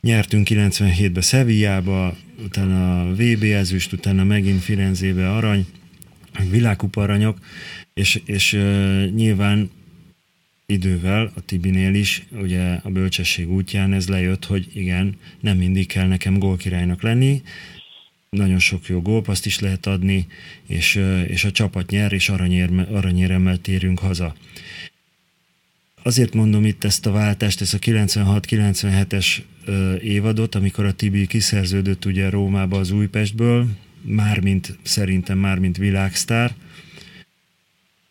[0.00, 5.66] nyertünk 97-ben Sevillába, utána a VB ezüst, utána megint Firenzébe arany,
[6.50, 7.38] világkupa aranyok,
[7.94, 9.70] és, és uh, nyilván
[10.66, 16.06] idővel a Tibinél is, ugye a bölcsesség útján ez lejött, hogy igen, nem mindig kell
[16.06, 17.42] nekem gólkirálynak lenni,
[18.34, 20.26] nagyon sok jó gólpaszt is lehet adni,
[20.66, 22.28] és, és a csapat nyer, és
[22.92, 24.34] aranyéremmel térünk haza.
[26.02, 29.26] Azért mondom itt ezt a váltást, ezt a 96-97-es
[30.02, 33.68] évadot, amikor a Tibi kiszerződött ugye Rómába az Újpestből,
[34.02, 36.54] mármint szerintem mármint világsztár,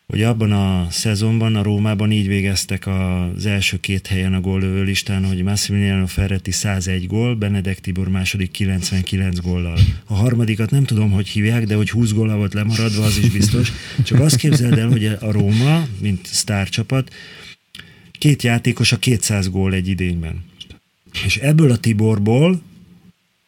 [0.06, 5.24] hogy abban a szezonban a Rómában így végeztek az első két helyen a góllövő listán,
[5.24, 9.78] hogy Massimiliano Ferretti 101 gól, Benedek Tibor második 99 góllal.
[10.04, 13.72] A harmadikat nem tudom, hogy hívják, de hogy 20 góllal volt lemaradva, az is biztos.
[14.04, 17.12] Csak azt képzeld el, hogy a Róma, mint sztárcsapat,
[18.12, 20.44] két játékos a 200 gól egy idényben.
[21.24, 22.62] És ebből a Tiborból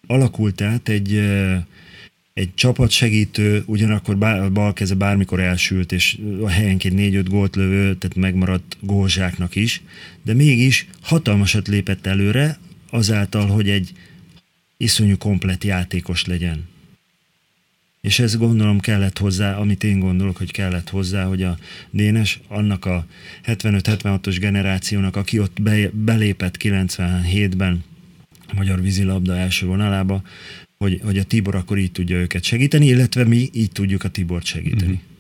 [0.07, 1.23] alakult át egy
[2.37, 8.17] egy csapatsegítő, ugyanakkor bár, bal keze bármikor elsült, és a helyenként négy-öt gólt lövő, tehát
[8.17, 9.83] megmaradt gólzsáknak is,
[10.23, 12.59] de mégis hatalmasat lépett előre,
[12.91, 13.93] azáltal, hogy egy
[14.77, 16.69] iszonyú komplet játékos legyen.
[18.01, 21.59] És ez gondolom kellett hozzá, amit én gondolok, hogy kellett hozzá, hogy a
[21.91, 23.07] Dénes annak a
[23.45, 27.85] 75-76-os generációnak, aki ott be, belépett 97-ben
[28.49, 30.23] a magyar vízilabda első vonalába,
[30.79, 34.45] hogy, hogy a Tibor akkor így tudja őket segíteni, illetve mi így tudjuk a Tibort
[34.45, 34.91] segíteni.
[34.91, 35.15] Mm-hmm.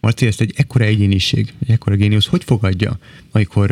[0.00, 2.98] Marci, ezt egy ekkora egyéniség, egy ekkora géniusz, hogy fogadja,
[3.30, 3.70] amikor,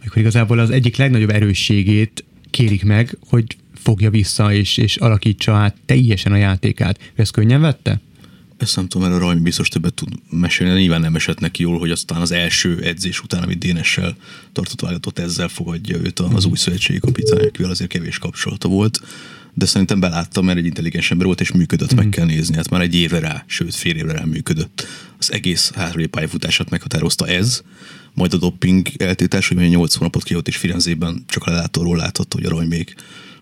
[0.00, 5.76] amikor igazából az egyik legnagyobb erősségét kérik meg, hogy fogja vissza és, és alakítsa át
[5.86, 7.12] teljesen a játékát.
[7.14, 8.00] Ezt könnyen vette?
[8.56, 11.78] Ezt nem tudom, mert a Rajmi biztos többet tud mesélni, nyilván nem esett neki jól,
[11.78, 14.16] hogy aztán az első edzés után, amit Dénessel
[14.52, 19.00] tartott válogatott, ezzel fogadja őt az új szövetségi kapitány, akivel azért kevés kapcsolata volt
[19.60, 21.96] de szerintem beláttam, mert egy intelligens ember volt, és működött, mm.
[21.96, 22.14] meg mhm.
[22.14, 22.56] kell nézni.
[22.56, 24.86] Hát már egy évre rá, sőt fél évre rá működött.
[25.18, 27.62] Az egész hátralév pályafutását meghatározta ez,
[28.14, 32.44] majd a dopping eltétás, hogy 8 hónapot kijött, és Firenzében csak a lelátóról láthatta, hogy
[32.44, 32.94] a Raj még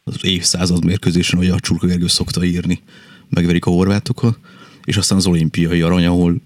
[0.05, 2.81] az évszázad mérkőzésen, hogy a Csurka Gergő szokta írni,
[3.29, 4.39] megverik a horvátokat,
[4.85, 6.41] és aztán az olimpiai arany, ahol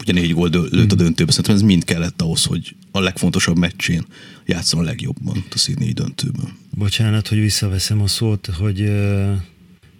[0.00, 1.04] ugye négy gól lőtt a mhm.
[1.04, 1.30] döntőbe.
[1.30, 4.06] Szerintem ez mind kellett ahhoz, hogy a legfontosabb meccsén
[4.46, 6.56] játszom a legjobban a Sydney döntőben.
[6.70, 9.36] Bocsánat, hogy visszaveszem a szót, hogy uh,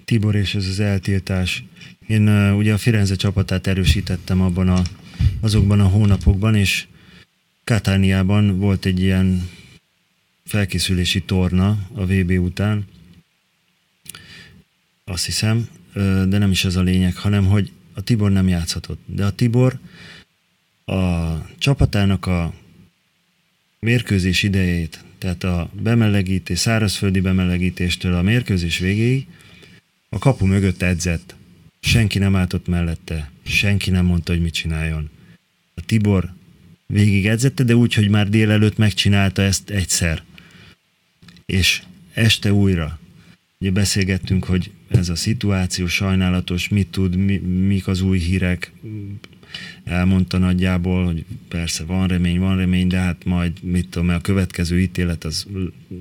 [0.05, 1.65] Tibor és ez az eltiltás.
[2.07, 4.83] Én uh, ugye a Firenze csapatát erősítettem abban a,
[5.41, 6.87] azokban a hónapokban, és
[7.65, 9.49] Katániában volt egy ilyen
[10.45, 12.85] felkészülési torna a VB után,
[15.05, 15.69] azt hiszem,
[16.29, 19.01] de nem is ez a lényeg, hanem hogy a Tibor nem játszhatott.
[19.07, 19.79] De a Tibor
[20.85, 22.55] a csapatának a
[23.81, 29.27] mérkőzés idejét, tehát a bemelegítés, szárazföldi bemelegítéstől a mérkőzés végéig
[30.09, 31.35] a kapu mögött edzett.
[31.81, 35.11] Senki nem álltott mellette, senki nem mondta, hogy mit csináljon.
[35.75, 36.33] A Tibor
[36.87, 40.23] végig edzette, de úgy, hogy már délelőtt megcsinálta ezt egyszer.
[41.47, 41.83] És
[42.13, 42.99] este újra.
[43.59, 48.73] Ugye beszélgettünk, hogy ez a szituáció sajnálatos, mit tud, mi, mik az új hírek,
[49.85, 54.81] elmondta nagyjából, hogy persze van remény, van remény, de hát majd mit tudom, a következő
[54.81, 55.47] ítélet az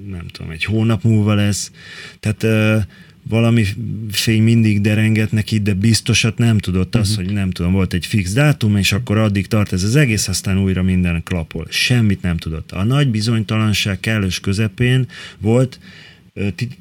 [0.10, 1.72] nem tudom, egy hónap múlva lesz.
[2.20, 2.84] Tehát uh,
[3.30, 3.66] valami
[4.12, 7.26] fény mindig derenget neki, de biztosat nem tudott az, uh-huh.
[7.26, 10.60] hogy nem tudom, volt egy fix dátum, és akkor addig tart ez az egész, aztán
[10.60, 11.66] újra minden klapol.
[11.70, 12.72] Semmit nem tudott.
[12.72, 15.80] A nagy bizonytalanság kellős közepén volt,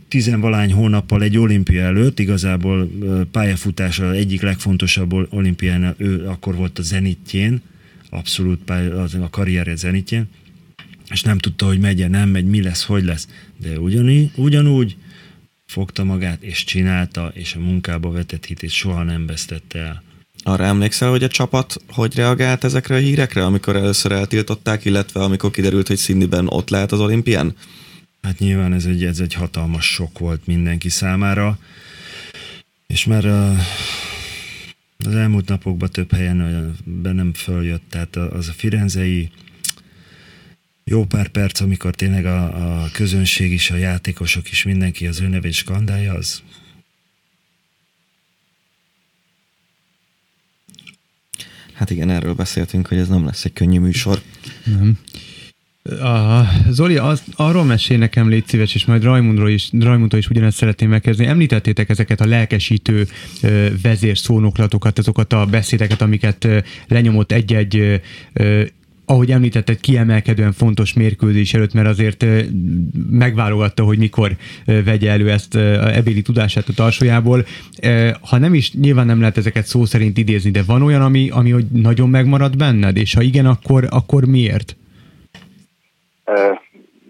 [0.09, 2.91] tizenvalány hónappal egy olimpia előtt, igazából
[3.31, 7.61] pályafutása egyik legfontosabb olimpián, ő akkor volt a zenitjén,
[8.11, 10.29] abszolút pály, az a karrierje zenitjén,
[11.11, 13.29] és nem tudta, hogy megye, nem megy, mi lesz, hogy lesz.
[13.57, 14.97] De ugyanígy, ugyanúgy
[15.67, 20.03] fogta magát, és csinálta, és a munkába vetett hitét soha nem vesztette el.
[20.43, 25.51] Arra emlékszel, hogy a csapat hogy reagált ezekre a hírekre, amikor először eltiltották, illetve amikor
[25.51, 27.55] kiderült, hogy Sydneyben ott lehet az olimpián?
[28.25, 31.59] Hát nyilván ez egy, ez egy hatalmas sok volt mindenki számára,
[32.87, 33.57] és már a,
[34.99, 39.31] az elmúlt napokban több helyen bennem följött, tehát az a firenzei
[40.85, 45.29] jó pár perc, amikor tényleg a, a közönség is, a játékosok is, mindenki az ő
[45.29, 46.43] nevét skandálja, az
[51.73, 54.23] Hát igen, erről beszéltünk, hogy ez nem lesz egy könnyű műsor.
[54.65, 54.99] Nem.
[55.91, 60.57] A, Zoli, az, arról mesél nekem, légy szíves, és majd Rajmundról is, Rajmundról is ugyanezt
[60.57, 61.29] szeretném megkezdeni.
[61.29, 63.07] Említettétek ezeket a lelkesítő
[63.43, 66.49] ö, vezérszónoklatokat, azokat a beszédeket, amiket
[66.89, 68.01] lenyomott egy-egy
[69.07, 72.27] ahogy említetted, kiemelkedően fontos mérkőzés előtt, mert azért
[73.11, 77.47] megválogatta, hogy mikor vegye elő ezt a ebéli tudását a tarsójából.
[78.21, 81.51] Ha nem is, nyilván nem lehet ezeket szó szerint idézni, de van olyan, ami, ami
[81.51, 84.77] hogy nagyon megmarad benned, és ha igen, akkor, akkor miért?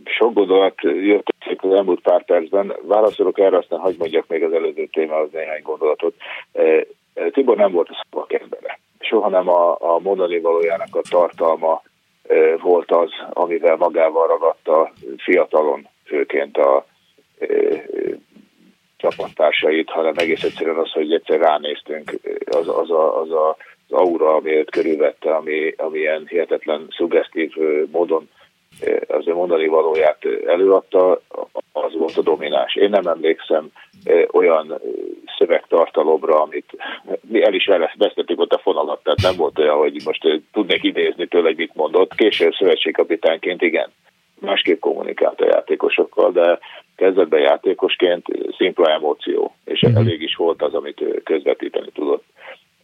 [0.04, 2.76] Sok gondolat jött az elmúlt pár percben.
[2.82, 6.14] Válaszolok erre, aztán hagyd mondjak még az előző témához néhány gondolatot.
[7.30, 11.82] Tibor nem volt a szavak embere soha nem a, a mondani valójának a tartalma
[12.60, 16.86] volt az, amivel magával ragadta fiatalon, főként a
[18.96, 22.12] csapattársait, hanem egész egyszerűen az, hogy egyszer ránéztünk,
[22.44, 23.48] az, az, a, az a,
[23.88, 27.52] az aura, ami őt körülvette, ami, ami ilyen hihetetlen szuggesztív
[27.90, 28.28] módon
[29.06, 31.20] az ő mondani valóját előadta,
[31.72, 32.74] az volt a domináns.
[32.74, 33.68] Én nem emlékszem
[34.32, 34.80] olyan
[35.38, 36.70] szövegtartalomra, amit
[37.20, 41.26] mi el is vesztettük ott a fonalat, tehát nem volt olyan, hogy most tudnék idézni
[41.26, 42.14] tőle, hogy mit mondott.
[42.14, 43.92] Később szövetségkapitányként igen,
[44.40, 46.58] másképp kommunikált a játékosokkal, de
[46.96, 49.96] kezdetben játékosként szimpla emóció, és mm-hmm.
[49.96, 52.24] elég is volt az, amit közvetíteni tudott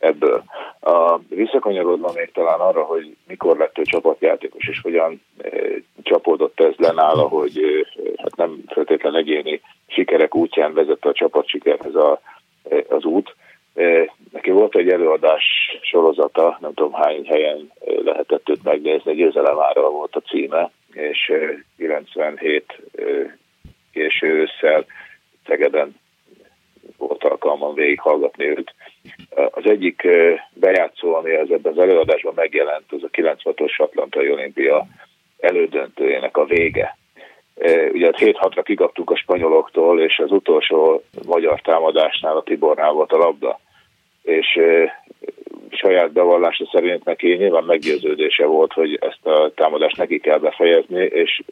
[0.01, 0.43] ebből.
[0.81, 5.51] A, visszakanyarodva még talán arra, hogy mikor lett ő csapatjátékos, és hogyan e,
[6.03, 11.49] csapódott ez le nála, hogy e, hát nem feltétlen egyéni sikerek útján vezette a csapat
[11.49, 12.21] sikerhez a,
[12.71, 13.35] e, az út.
[13.75, 15.45] E, neki volt egy előadás
[15.83, 17.73] sorozata, nem tudom hány helyen
[18.05, 21.33] lehetett őt megnézni, győzelem ára volt a címe, és
[21.77, 22.65] 97
[22.97, 23.03] e,
[23.93, 24.85] késő ősszel
[25.47, 26.00] Szegeden
[27.07, 28.75] volt alkalmam végighallgatni őt.
[29.51, 30.07] Az egyik
[30.53, 34.87] bejátszó, ami az ebben az előadásban megjelent, az a 96-os Atlantai Olimpia
[35.39, 36.97] elődöntőjének a vége.
[37.93, 43.61] Ugye 7-6-ra kikaptuk a spanyoloktól, és az utolsó magyar támadásnál a Tibornál volt a labda.
[44.23, 44.59] És
[45.71, 51.43] saját bevallása szerint neki nyilván meggyőződése volt, hogy ezt a támadást neki kell befejezni, és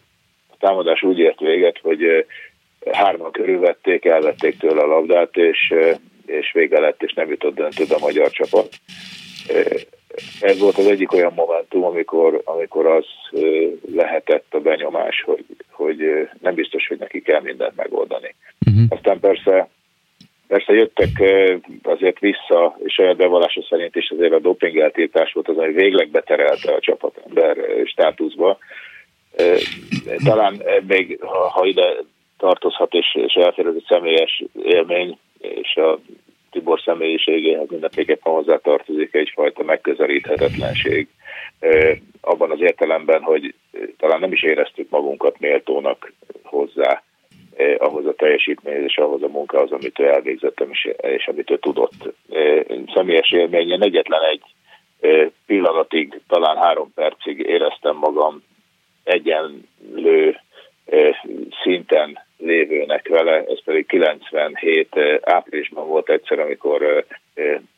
[0.51, 2.27] a támadás úgy ért véget, hogy
[2.93, 5.75] hárman körülvették, elvették tőle a labdát, és,
[6.27, 8.69] és vége lett, és nem jutott döntőbe a magyar csapat.
[10.41, 13.05] Ez volt az egyik olyan momentum, amikor, amikor az
[13.95, 18.35] lehetett a benyomás, hogy, hogy nem biztos, hogy neki kell mindent megoldani.
[18.67, 18.85] Uh-huh.
[18.89, 19.69] Aztán persze
[20.49, 21.23] Persze jöttek
[21.83, 26.73] azért vissza, és saját bevallása szerint is azért a dopingeltiltás volt az, ami végleg beterelte
[26.73, 28.59] a csapatember státuszba.
[30.25, 31.95] Talán még, ha ide
[32.39, 35.99] tartozhat, és, és elfér egy személyes élmény, és a
[36.51, 41.09] Tibor személyiségéhez mindenképpen hozzátartozik egyfajta megközelíthetetlenség.
[42.21, 43.55] Abban az értelemben, hogy
[43.99, 47.03] talán nem is éreztük magunkat méltónak hozzá,
[47.79, 52.15] ahhoz a teljesítményhez és ahhoz a munkához, amit ő elvégzett, és, és amit ő tudott.
[52.95, 54.43] Személyes élményen egyetlen egy
[55.47, 58.43] pillanatig, talán három percig éreztem magam
[59.05, 60.41] egyenlő
[61.63, 64.89] szinten lévőnek vele, ez pedig 97
[65.21, 67.05] áprilisban volt egyszer, amikor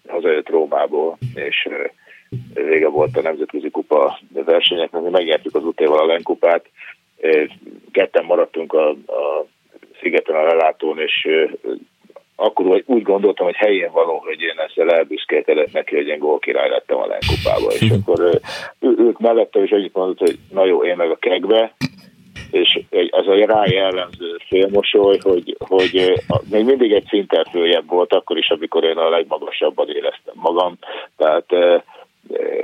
[0.08, 1.68] hazajött Rómából, és
[2.54, 6.64] vége volt a Nemzetközi Kupa versenyeknek, mi megnyertük az utéval a Lenkupát,
[7.92, 9.46] ketten maradtunk a, a
[10.00, 11.28] szigeten a lelátón, és
[12.36, 16.96] akkor úgy gondoltam, hogy helyén való, hogy én ezzel elbüszkélkedett neki, hogy én gólkirály lettem
[16.96, 18.40] a Lenkupába, és akkor
[18.80, 21.74] ők mellette is egyik mondott, hogy na jó, én meg a kegbe,
[22.50, 26.12] és ez a rá jellemző félmosoly, hogy, hogy
[26.50, 30.78] még mindig egy szinten följebb volt, akkor is, amikor én a legmagasabban éreztem magam.
[31.16, 31.46] Tehát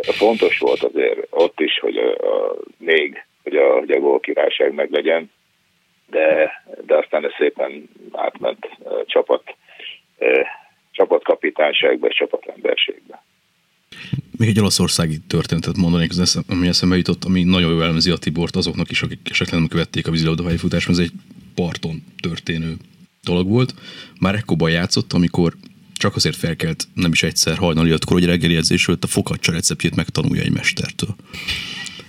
[0.00, 4.74] fontos volt azért ott is, hogy a, a, még, hogy a, hogy a gól királyság
[4.74, 5.30] meg legyen,
[6.10, 6.52] de,
[6.86, 9.42] de aztán ez szépen átment a csapat,
[10.90, 13.22] csapatkapitányságba és csapatemberségbe.
[14.36, 18.56] Még egy olaszországi történetet mondanék, az ami eszembe jutott, ami nagyon jól elemzi a Tibort
[18.56, 21.12] azoknak is, akik esetleg nem követték a vízilabda pályafutást, ez egy
[21.54, 22.76] parton történő
[23.22, 23.74] dolog volt.
[24.20, 25.56] Már ekkor játszott, amikor
[25.92, 30.42] csak azért felkelt nem is egyszer hajnali ötkor, hogy reggeli edzésről a fokacsa receptjét megtanulja
[30.42, 31.16] egy mestertől.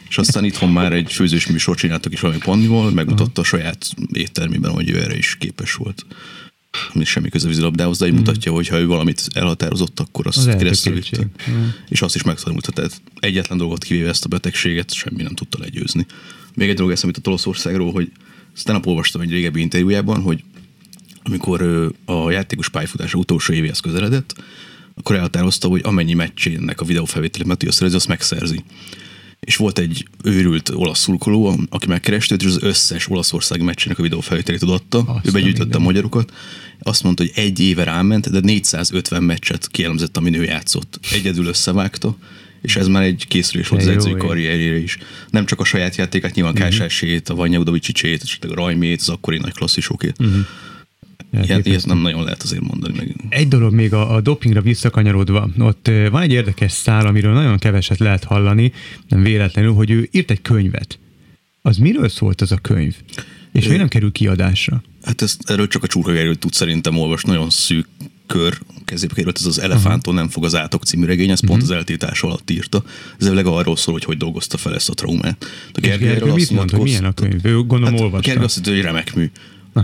[0.09, 4.71] És aztán itthon már egy főzős műsor csináltak is valami pannival, megmutatta a saját éttermében,
[4.71, 6.05] hogy ő erre is képes volt.
[7.03, 8.15] Semmi köze vízilabdához, de így mm.
[8.15, 11.27] mutatja, hogy ha ő valamit elhatározott, akkor azt Az keresztül vitte.
[11.89, 16.05] És azt is megtanulta, tehát egyetlen dolgot kivéve ezt a betegséget, semmi nem tudta legyőzni.
[16.55, 18.11] Még egy dolog eszembe jutott Olaszországról, hogy
[18.63, 20.43] nap olvastam egy régebbi interjújában, hogy
[21.23, 24.35] amikor a játékos pályafutása utolsó évéhez közeledett,
[24.95, 28.63] akkor elhatározta, hogy amennyi meccsének a videófelvételét meg tudja szerezni, azt megszerzi.
[29.39, 34.63] És volt egy őrült olasz szurkoló, aki megkereste és az összes Olaszország meccsének a videófelvételét
[34.63, 34.99] odaadta.
[34.99, 36.33] Azt Ő begyűjtötte a magyarokat.
[36.79, 40.99] Azt mondta, hogy egy éve ráment, de 450 meccset kielemzett, amin ő játszott.
[41.11, 42.17] Egyedül összevágta,
[42.61, 44.97] és ez már egy készülés volt az edzői karrierjére is.
[45.29, 46.63] Nem csak a saját játékát, nyilván Mhm.
[46.63, 46.77] uh-huh.
[46.79, 50.17] Kásásét, a Vanya Udovicsicsét, esetleg a Rajmét, az akkori nagy klasszisokét.
[50.17, 50.39] Mhm.
[51.31, 51.49] Uh-huh.
[51.49, 53.15] Ilyet, ilyet nem nagyon lehet azért mondani meg.
[53.29, 57.97] Egy dolog még a, a dopingra visszakanyarodva, ott van egy érdekes szál, amiről nagyon keveset
[57.97, 58.71] lehet hallani,
[59.07, 60.99] nem véletlenül, hogy ő írt egy könyvet.
[61.61, 62.95] Az miről szólt az a könyv?
[63.51, 64.83] És miért nem kerül kiadásra?
[65.03, 67.87] Hát ezt, erről csak a csúrka Gergő tud szerintem olvasni, nagyon szűk
[68.27, 71.71] kör kezébe került, ez az Elefánton nem fog az átok című regény, ez pont az
[71.71, 72.83] eltiltás alatt írta.
[73.19, 75.45] Ez elvileg arról szól, hogy hogy dolgozta fel ezt a traumát.
[75.73, 77.45] A Gergő mit mond, hogy milyen a könyv?
[77.45, 78.27] Ő gondolom Hát, olvasta.
[78.27, 79.31] Gergő azt mondta, hogy remek mű.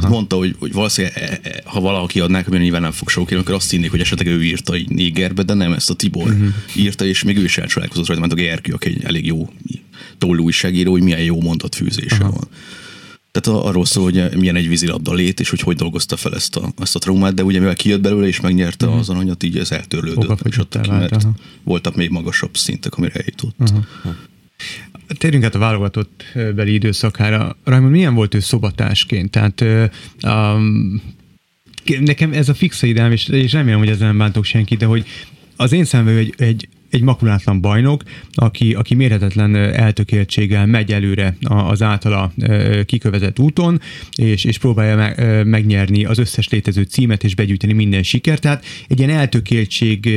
[0.02, 3.32] Hát mondta, hogy, hogy valószínűleg e, e, ha valaki adnák, amire nyilván nem fog sok
[3.32, 6.48] akkor azt hinnék, hogy esetleg ő írta így négerbe, de nem, ezt a Tibor uh-huh.
[6.76, 9.50] írta, és még ő is elcsodálkozott rajta, mert a Gergő, aki egy elég jó
[10.18, 12.32] tollú újságíró, hogy milyen jó mondatfűzése Aha.
[12.32, 12.48] van.
[13.32, 16.56] Tehát a- arról szól, hogy milyen egy vízilabda lét, és hogy hogy dolgozta fel ezt
[16.56, 19.02] a, ezt a traumát, de ugye mivel kijött belőle és megnyerte uh-huh.
[19.02, 21.32] az aranyat, így ez eltörlődött, és ott ki, mert aha.
[21.64, 23.56] voltak még magasabb szintek, amire eljutott.
[23.60, 23.86] Aha.
[25.18, 27.58] Térjünk át a válogatott beli időszakára.
[27.64, 29.32] Raimond, milyen volt ő szobatásként?
[29.32, 29.64] Tehát
[30.24, 31.02] um,
[32.00, 35.06] nekem ez a fixa ideám, és, és remélem, hogy ezzel nem bántok senki, de hogy
[35.56, 41.82] az én szemben egy, egy egy makulátlan bajnok, aki, aki mérhetetlen eltökéltséggel megy előre az
[41.82, 42.34] általa
[42.86, 43.82] kikövezett úton,
[44.16, 45.14] és, és próbálja
[45.44, 48.42] megnyerni az összes létező címet, és begyűjteni minden sikert.
[48.42, 50.10] Tehát egy ilyen eltökéltség,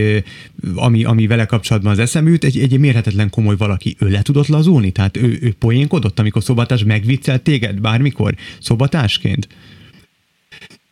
[0.74, 3.96] ami, ami vele kapcsolatban az eszem egy, egy mérhetetlen komoly valaki.
[3.98, 4.90] Ő le tudott lazulni?
[4.90, 9.48] Tehát ő, ő poénkodott, amikor szobatás megviccelt téged bármikor szobatásként?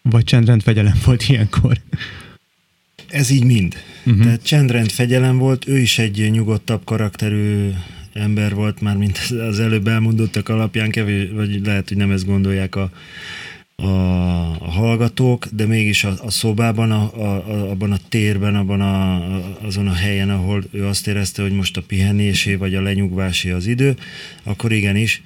[0.02, 1.78] Vagy csendrend fegyelem volt ilyenkor?
[3.14, 3.74] Ez így mind.
[4.06, 4.22] Uh-huh.
[4.22, 7.70] Tehát csendrend fegyelem volt, ő is egy nyugodtabb karakterű
[8.12, 12.76] ember volt, már mint az előbb elmondottak alapján, kevés, vagy lehet, hogy nem ezt gondolják
[12.76, 12.90] a,
[13.76, 13.88] a,
[14.58, 19.22] a hallgatók, de mégis a, a szobában, a, a, abban a térben, abban a,
[19.66, 23.66] azon a helyen, ahol ő azt érezte, hogy most a pihenésé vagy a lenyugvásé az
[23.66, 23.96] idő,
[24.42, 25.22] akkor igenis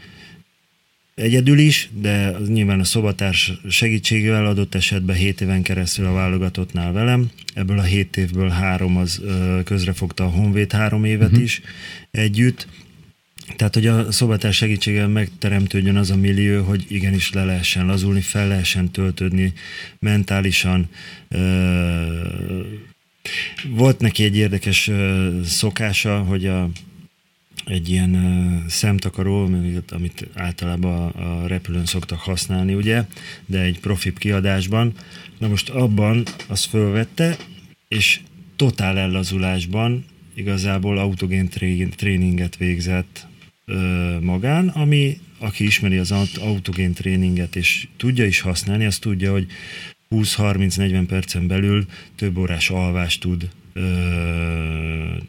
[1.19, 6.93] egyedül is, de az nyilván a szobatárs segítségével adott esetben 7 éven keresztül a válogatottnál
[6.93, 7.31] velem.
[7.55, 9.23] Ebből a 7 évből három az
[9.65, 11.43] közrefogta a Honvéd három évet uh-huh.
[11.43, 11.61] is
[12.11, 12.67] együtt.
[13.57, 18.49] Tehát, hogy a szobatárs segítségével megteremtődjön az a millió, hogy igenis le lehessen lazulni, fel
[18.49, 19.53] lehessen töltődni
[19.99, 20.89] mentálisan.
[23.69, 24.91] Volt neki egy érdekes
[25.45, 26.71] szokása, hogy a
[27.69, 29.49] egy ilyen szemtakaró,
[29.91, 33.05] amit- általában a, repülőn szoktak használni, ugye,
[33.47, 34.93] de egy profibb kiadásban.
[35.39, 37.37] Na most abban azt fölvette,
[37.89, 38.21] és
[38.57, 40.05] totál ellazulásban
[40.35, 43.27] igazából autogén tré- tréninget végzett
[44.21, 49.47] magán, ami aki ismeri az aut- autogén tréninget és tudja is használni, az tudja, hogy
[50.11, 53.49] 20-30-40 percen belül több órás alvást tud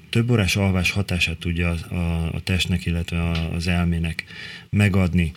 [0.10, 4.24] több órás alvás hatását tudja a, a, a testnek, illetve a, az elmének
[4.70, 5.32] megadni.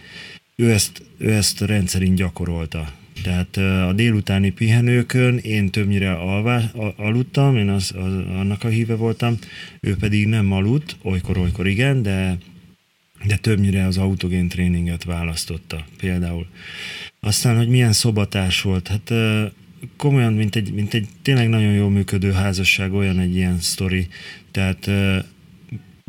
[0.57, 2.93] Ő ezt, ő ezt rendszerint gyakorolta.
[3.23, 3.57] Tehát
[3.89, 6.65] a délutáni pihenőkön én többnyire alvás,
[6.97, 9.39] aludtam, én az, az, annak a híve voltam,
[9.81, 12.39] ő pedig nem aludt, olykor-olykor igen, de
[13.25, 16.47] de többnyire az autogén tréninget választotta például.
[17.21, 19.13] Aztán, hogy milyen szobatárs volt, hát
[19.97, 24.09] komolyan, mint egy, mint egy tényleg nagyon jól működő házasság, olyan egy ilyen sztori,
[24.51, 24.91] tehát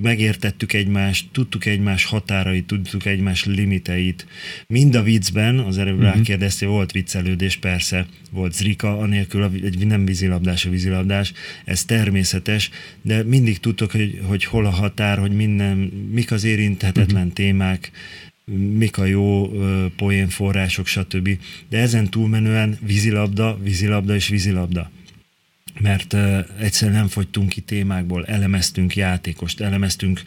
[0.02, 4.28] megértettük egymást, tudtuk egymás határait, tudtuk egymás limiteit.
[4.68, 6.14] Mind a viccben, az előbb uh-huh.
[6.14, 11.34] rákérdeztél, volt viccelődés, persze, volt zrika, anélkül egy nem vízilabdás a vízilabdás,
[11.66, 12.70] ez természetes,
[13.02, 15.78] de mindig tudtuk, hogy, hogy hol a határ, hogy minden,
[16.12, 17.34] mik az érinthetetlen uh-huh.
[17.34, 17.92] témák,
[18.52, 21.30] mik a jó ö, poénforrások, stb.
[21.70, 24.92] De ezen túlmenően vízilabda, vízilabda és vízilabda.
[25.80, 30.22] mert uh, egyszerűen nem fogytunk ki témákból, elemeztünk játékost, elemeztünk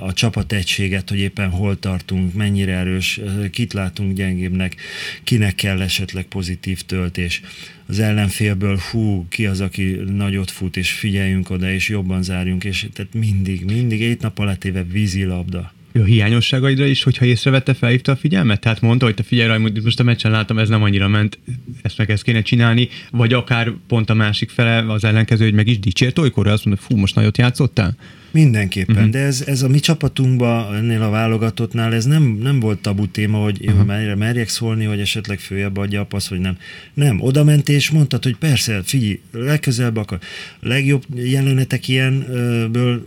[0.00, 4.76] a csapategységet, hogy éppen hol tartunk, mennyire erős, kit látunk gyengébbnek,
[5.24, 7.40] kinek kell esetleg pozitív töltés.
[7.86, 12.86] Az ellenfélből, hú, ki az, aki nagyot fut, és figyeljünk oda, és jobban zárjunk, és
[12.92, 18.16] tehát mindig, mindig, egy nap alatt éve vízilabda a hiányosságaidra is, hogyha észrevette, felhívta a
[18.16, 18.60] figyelmet?
[18.60, 21.38] Tehát mondta, hogy te figyelj rá, most a meccsen látom, ez nem annyira ment,
[21.82, 25.68] ezt meg ezt kéne csinálni, vagy akár pont a másik fele, az ellenkező, hogy meg
[25.68, 27.96] is dicsért olykor, azt mondta, fú, most nagyot játszottál?
[28.36, 29.10] Mindenképpen, uh-huh.
[29.10, 33.38] de ez, ez a mi csapatunkban, ennél a válogatottnál ez nem, nem volt tabu téma,
[33.38, 33.86] hogy uh-huh.
[33.86, 36.56] merje, merjek szólni, hogy esetleg följebb adja a passz, vagy nem.
[36.94, 40.18] Nem, oda ment és mondtad, hogy persze, figyelj, legközelebb akar.
[40.60, 43.06] A legjobb jelenetek ilyenből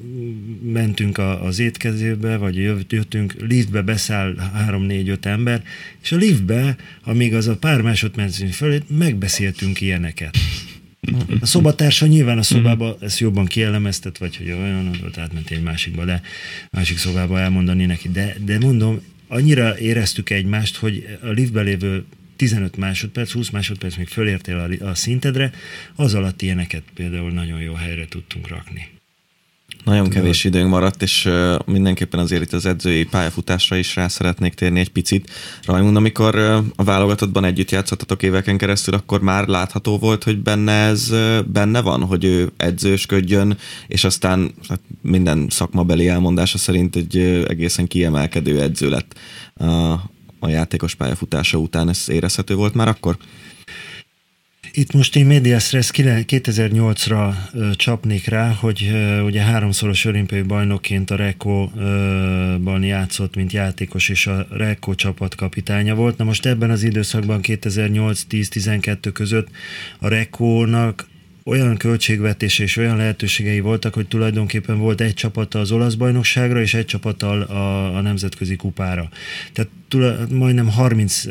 [0.74, 2.56] mentünk az étkezőbe, vagy
[2.88, 5.64] jöttünk, liftbe beszáll három-négy-öt ember,
[6.02, 10.38] és a liftbe, amíg az a pár másodpercünk fölé, megbeszéltünk ilyeneket.
[11.40, 16.06] A szobatársa nyilván a szobába ezt jobban kielemeztet, vagy hogy olyan, ott átment egy másikba,
[16.06, 16.22] de
[16.72, 18.10] másik szobába elmondani neki.
[18.10, 24.08] De, de mondom, annyira éreztük egymást, hogy a liftbe lévő 15 másodperc, 20 másodperc még
[24.08, 25.52] fölértél a, a szintedre,
[25.96, 28.99] az alatt ilyeneket például nagyon jó helyre tudtunk rakni.
[29.84, 31.30] Nagyon kevés időnk maradt, és
[31.66, 35.30] mindenképpen azért itt az edzői pályafutásra is rá szeretnék térni egy picit.
[35.66, 36.36] Rajmund, amikor
[36.76, 41.14] a válogatottban együtt játszottatok éveken keresztül, akkor már látható volt, hogy benne ez
[41.46, 43.58] benne van, hogy ő edzősködjön,
[43.88, 47.18] és aztán hát minden szakmabeli elmondása szerint egy
[47.48, 49.16] egészen kiemelkedő edző lett
[49.56, 49.92] a,
[50.40, 51.90] a játékos pályafutása után.
[51.90, 53.18] Ez érezhető volt már akkor?
[54.72, 57.34] Itt most én Mediastressz 2008-ra
[57.76, 58.92] csapnék rá, hogy
[59.24, 66.18] ugye háromszoros olimpiai bajnokként a Rekó-ban játszott, mint játékos, és a Rekó csapatkapitánya volt.
[66.18, 69.48] Na most ebben az időszakban 2008-10-12 között
[70.00, 71.08] a Rekónak
[71.44, 76.74] olyan költségvetése és olyan lehetőségei voltak, hogy tulajdonképpen volt egy csapata az olasz bajnokságra, és
[76.74, 79.10] egy csapata a, a nemzetközi kupára.
[79.54, 81.26] Tehát tula, majdnem 30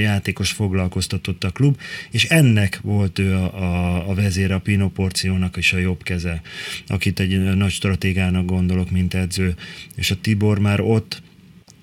[0.00, 1.78] játékos foglalkoztatott a klub,
[2.10, 6.40] és ennek volt ő a, a, a vezér, a Pino Porciónak is a jobb keze,
[6.86, 9.54] akit egy nagy stratégának gondolok, mint edző,
[9.94, 11.22] és a Tibor már ott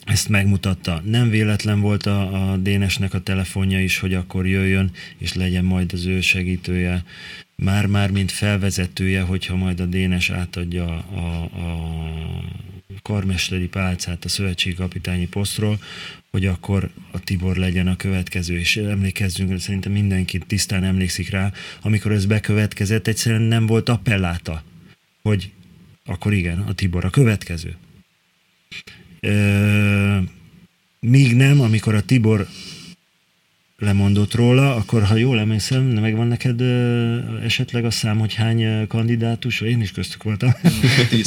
[0.06, 1.02] ezt megmutatta.
[1.06, 5.94] Nem véletlen volt a, a Dénesnek a telefonja is, hogy akkor jöjjön, és legyen majd
[5.94, 7.04] az ő segítője
[7.64, 11.92] már-már mint felvezetője, hogyha majd a Dénes átadja a, a
[13.02, 15.80] karmesteri pálcát a szövetségi kapitányi posztról,
[16.32, 21.52] hogy akkor a Tibor legyen a következő, és emlékezzünk, szerintem mindenki tisztán emlékszik rá,
[21.82, 24.64] amikor ez bekövetkezett, egyszerűen nem volt appelláta,
[25.22, 25.52] hogy
[26.06, 27.76] akkor igen, a Tibor a következő.
[29.20, 30.18] Ö,
[31.00, 32.48] míg nem, amikor a Tibor
[33.82, 39.62] lemondott róla, akkor ha jól emlékszem, megvan neked ö, esetleg a szám, hogy hány kandidátus,
[39.62, 40.52] én is köztük voltam,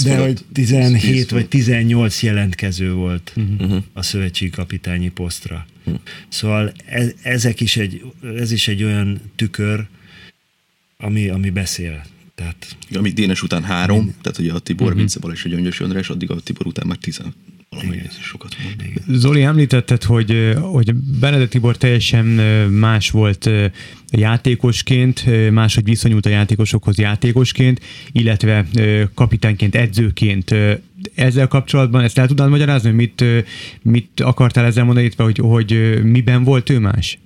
[0.04, 3.82] de hogy 17 vagy 18 jelentkező volt uh-huh.
[3.92, 5.66] a szövetségi kapitányi posztra.
[5.84, 6.00] Uh-huh.
[6.28, 8.02] Szóval ez, ezek is egy,
[8.36, 9.86] ez is egy olyan tükör,
[10.96, 12.02] ami, ami beszél.
[12.34, 14.14] Tehát, Amíg Dénes után három, mind...
[14.22, 14.98] tehát ugye a Tibor, uh-huh.
[14.98, 17.34] Vince és a Gyöngyös András, addig a Tibor után már tizen
[18.22, 19.18] sokat mond.
[19.18, 22.26] Zoli, említetted, hogy, hogy Benedek Tibor teljesen
[22.70, 23.50] más volt
[24.10, 27.80] játékosként, máshogy viszonyult a játékosokhoz játékosként,
[28.12, 28.66] illetve
[29.14, 30.54] kapitányként, edzőként.
[31.14, 33.24] Ezzel kapcsolatban ezt el tudnád magyarázni, hogy mit,
[33.82, 37.18] mit akartál ezzel mondani, hogy, hogy miben volt ő más?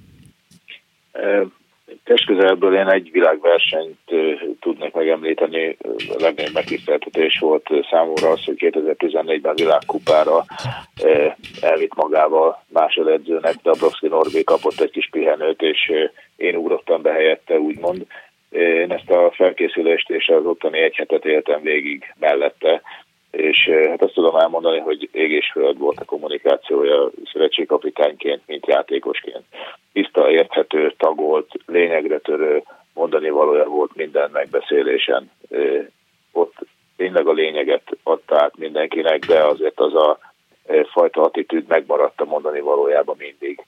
[2.08, 3.98] Testközelből én egy világversenyt
[4.60, 5.76] tudnék megemlíteni,
[6.08, 10.44] a legnagyobb megtiszteltetés volt számomra az, hogy 2014-ben világkupára
[11.60, 15.92] elvitt magával másodedzőnek, Dabrowski Norbi kapott egy kis pihenőt, és
[16.36, 18.06] én ugrottam be helyette, úgymond.
[18.50, 22.82] Én ezt a felkészülést és az ottani egy hetet éltem végig mellette,
[23.30, 29.44] és hát azt tudom elmondani, hogy ég és föld volt a kommunikációja szövetségkapitányként, mint játékosként.
[29.92, 32.62] Tiszta, érthető, tagolt, lényegre törő,
[32.94, 35.30] mondani valója volt minden megbeszélésen.
[36.32, 36.54] Ott
[36.96, 40.18] tényleg a lényeget adta át mindenkinek, de azért az a
[40.92, 43.64] fajta attitűd megmaradt a mondani valójában mindig,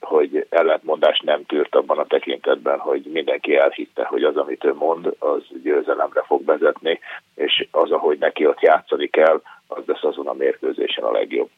[0.00, 5.14] hogy ellentmondás nem tűrt abban a tekintetben, hogy mindenki elhitte, hogy az, amit ő mond,
[5.18, 7.00] az győzelemre fog vezetni,
[7.34, 11.50] és az, ahogy neki ott játszani kell, az lesz azon a mérkőzésen a legjobb.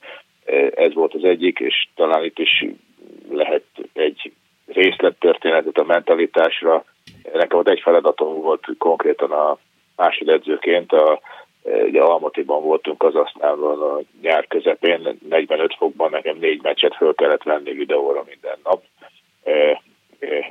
[0.74, 2.64] Ez volt az egyik, és talán itt is
[3.30, 4.32] lehet egy
[4.66, 6.84] részlettörténetet a mentalitásra.
[7.32, 9.59] Nekem ott egy feladatom volt konkrétan a
[9.97, 11.20] másodedzőként, a,
[11.66, 17.42] ugye Almatiban voltunk az aztán a nyár közepén, 45 fokban nekem négy meccset föl kellett
[17.42, 18.82] venni videóra minden nap.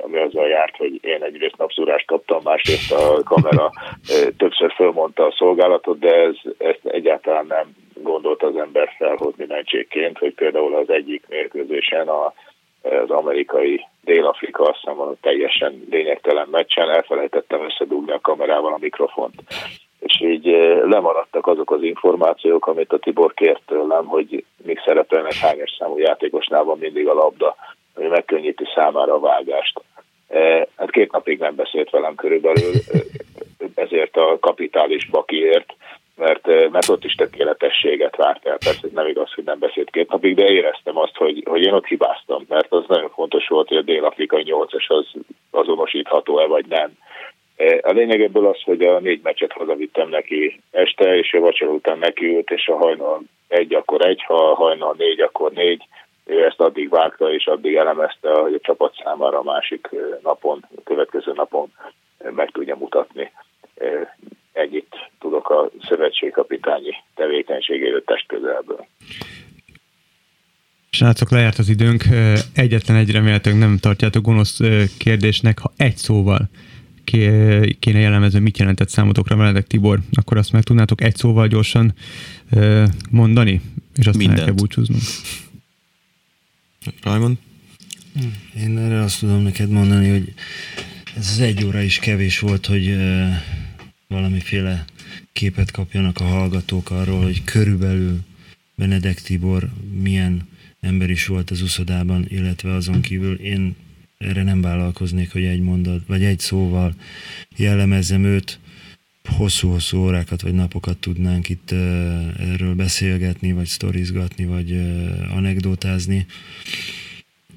[0.02, 3.70] ami azzal járt, hogy én egyrészt napszúrást kaptam, másrészt a kamera
[4.36, 7.66] többször fölmondta a szolgálatot, de ez, ezt egyáltalán nem
[8.02, 12.32] gondolt az ember felhozni mentségként, hogy például az egyik mérkőzésen a,
[12.82, 19.34] az amerikai Dél-Afrika azt hiszem a teljesen lényegtelen meccsen elfelejtettem összedugni a kamerával a mikrofont.
[20.06, 20.46] És így
[20.84, 26.64] lemaradtak azok az információk, amit a Tibor kért tőlem, hogy még szerepelnek hányos számú játékosnál
[26.64, 27.56] van mindig a labda
[27.96, 29.80] ami megkönnyíti számára a vágást.
[30.28, 32.98] E, hát két napig nem beszélt velem körülbelül, e,
[33.74, 35.74] ezért a kapitális bakiért,
[36.16, 38.58] mert, mert ott is tökéletességet várt el.
[38.58, 41.86] Persze nem igaz, hogy nem beszélt két napig, de éreztem azt, hogy, hogy én ott
[41.86, 45.06] hibáztam, mert az nagyon fontos volt, hogy a dél-afrikai nyolcas az
[45.50, 46.92] azonosítható-e vagy nem.
[47.80, 51.98] A lényeg ebből az, hogy a négy meccset hazavittem neki este, és a vacsora után
[51.98, 55.82] nekiült, és a hajnal egy, akkor egy, ha a hajnal négy, akkor négy,
[56.24, 59.88] ő ezt addig vágta és addig elemezte, hogy a csapat számára a másik
[60.22, 61.72] napon, a következő napon
[62.34, 63.32] meg tudja mutatni.
[64.52, 68.86] Ennyit tudok a szövetségkapitányi tevékenységéről testközelből.
[70.90, 72.02] Srácok, lejárt az időnk.
[72.54, 74.60] Egyetlen egy remélhetőleg nem tartjátok gonosz
[74.98, 76.38] kérdésnek, ha egy szóval
[77.78, 81.94] kéne jellemezni, mit jelentett számotokra Meledek Tibor, akkor azt meg tudnátok egy szóval gyorsan
[83.10, 83.60] mondani,
[83.96, 85.02] és aztán el kell búcsúznunk.
[87.02, 87.36] Raymond?
[88.56, 90.34] Én erre azt tudom neked mondani, hogy
[91.16, 92.96] ez az egy óra is kevés volt, hogy
[94.08, 94.84] valamiféle
[95.32, 98.20] képet kapjanak a hallgatók arról, hogy körülbelül
[98.74, 99.70] Benedek Tibor
[100.02, 100.48] milyen
[100.80, 103.76] ember is volt az uszodában, illetve azon kívül én
[104.18, 106.94] erre nem vállalkoznék, hogy egy mondat, vagy egy szóval
[107.56, 108.58] jellemezzem őt.
[109.24, 111.70] Hosszú-hosszú órákat vagy napokat tudnánk itt
[112.38, 114.72] erről beszélgetni, vagy sztorizgatni, vagy
[115.30, 116.26] anekdotázni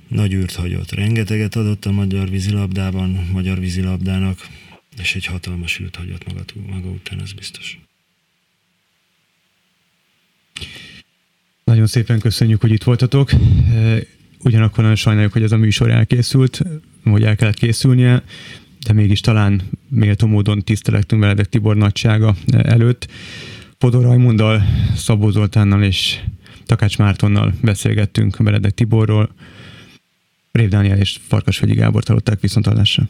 [0.08, 0.92] nagy űrt hagyott.
[0.92, 4.48] Rengeteget adott a magyar vízilabdában, magyar vízilabdának,
[5.02, 7.80] és egy hatalmas űrt hagyott maga, maga után, ez biztos.
[11.64, 13.32] Nagyon szépen köszönjük, hogy itt voltatok.
[14.44, 16.62] Ugyanakkor nagyon sajnáljuk, hogy ez a műsor elkészült,
[17.04, 18.24] hogy el kellett készülnie,
[18.86, 23.08] de mégis talán méltó módon tisztelektünk Veledek Tibor nagysága előtt.
[23.78, 24.64] Podor Rajmunddal,
[24.96, 26.20] Szabó Zoltánnal és
[26.66, 29.30] Takács Mártonnal beszélgettünk Veledek Tiborról,
[30.52, 33.08] Rév Dániel és Farkasvegyi Gábor hallották viszontalásra.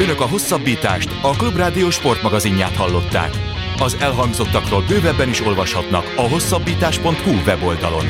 [0.00, 3.47] Önök a hosszabbítást, a Klubrádió sportmagazinját hallották.
[3.80, 8.06] Az elhangzottakról bővebben is olvashatnak a hosszabbítás.hu weboldalon.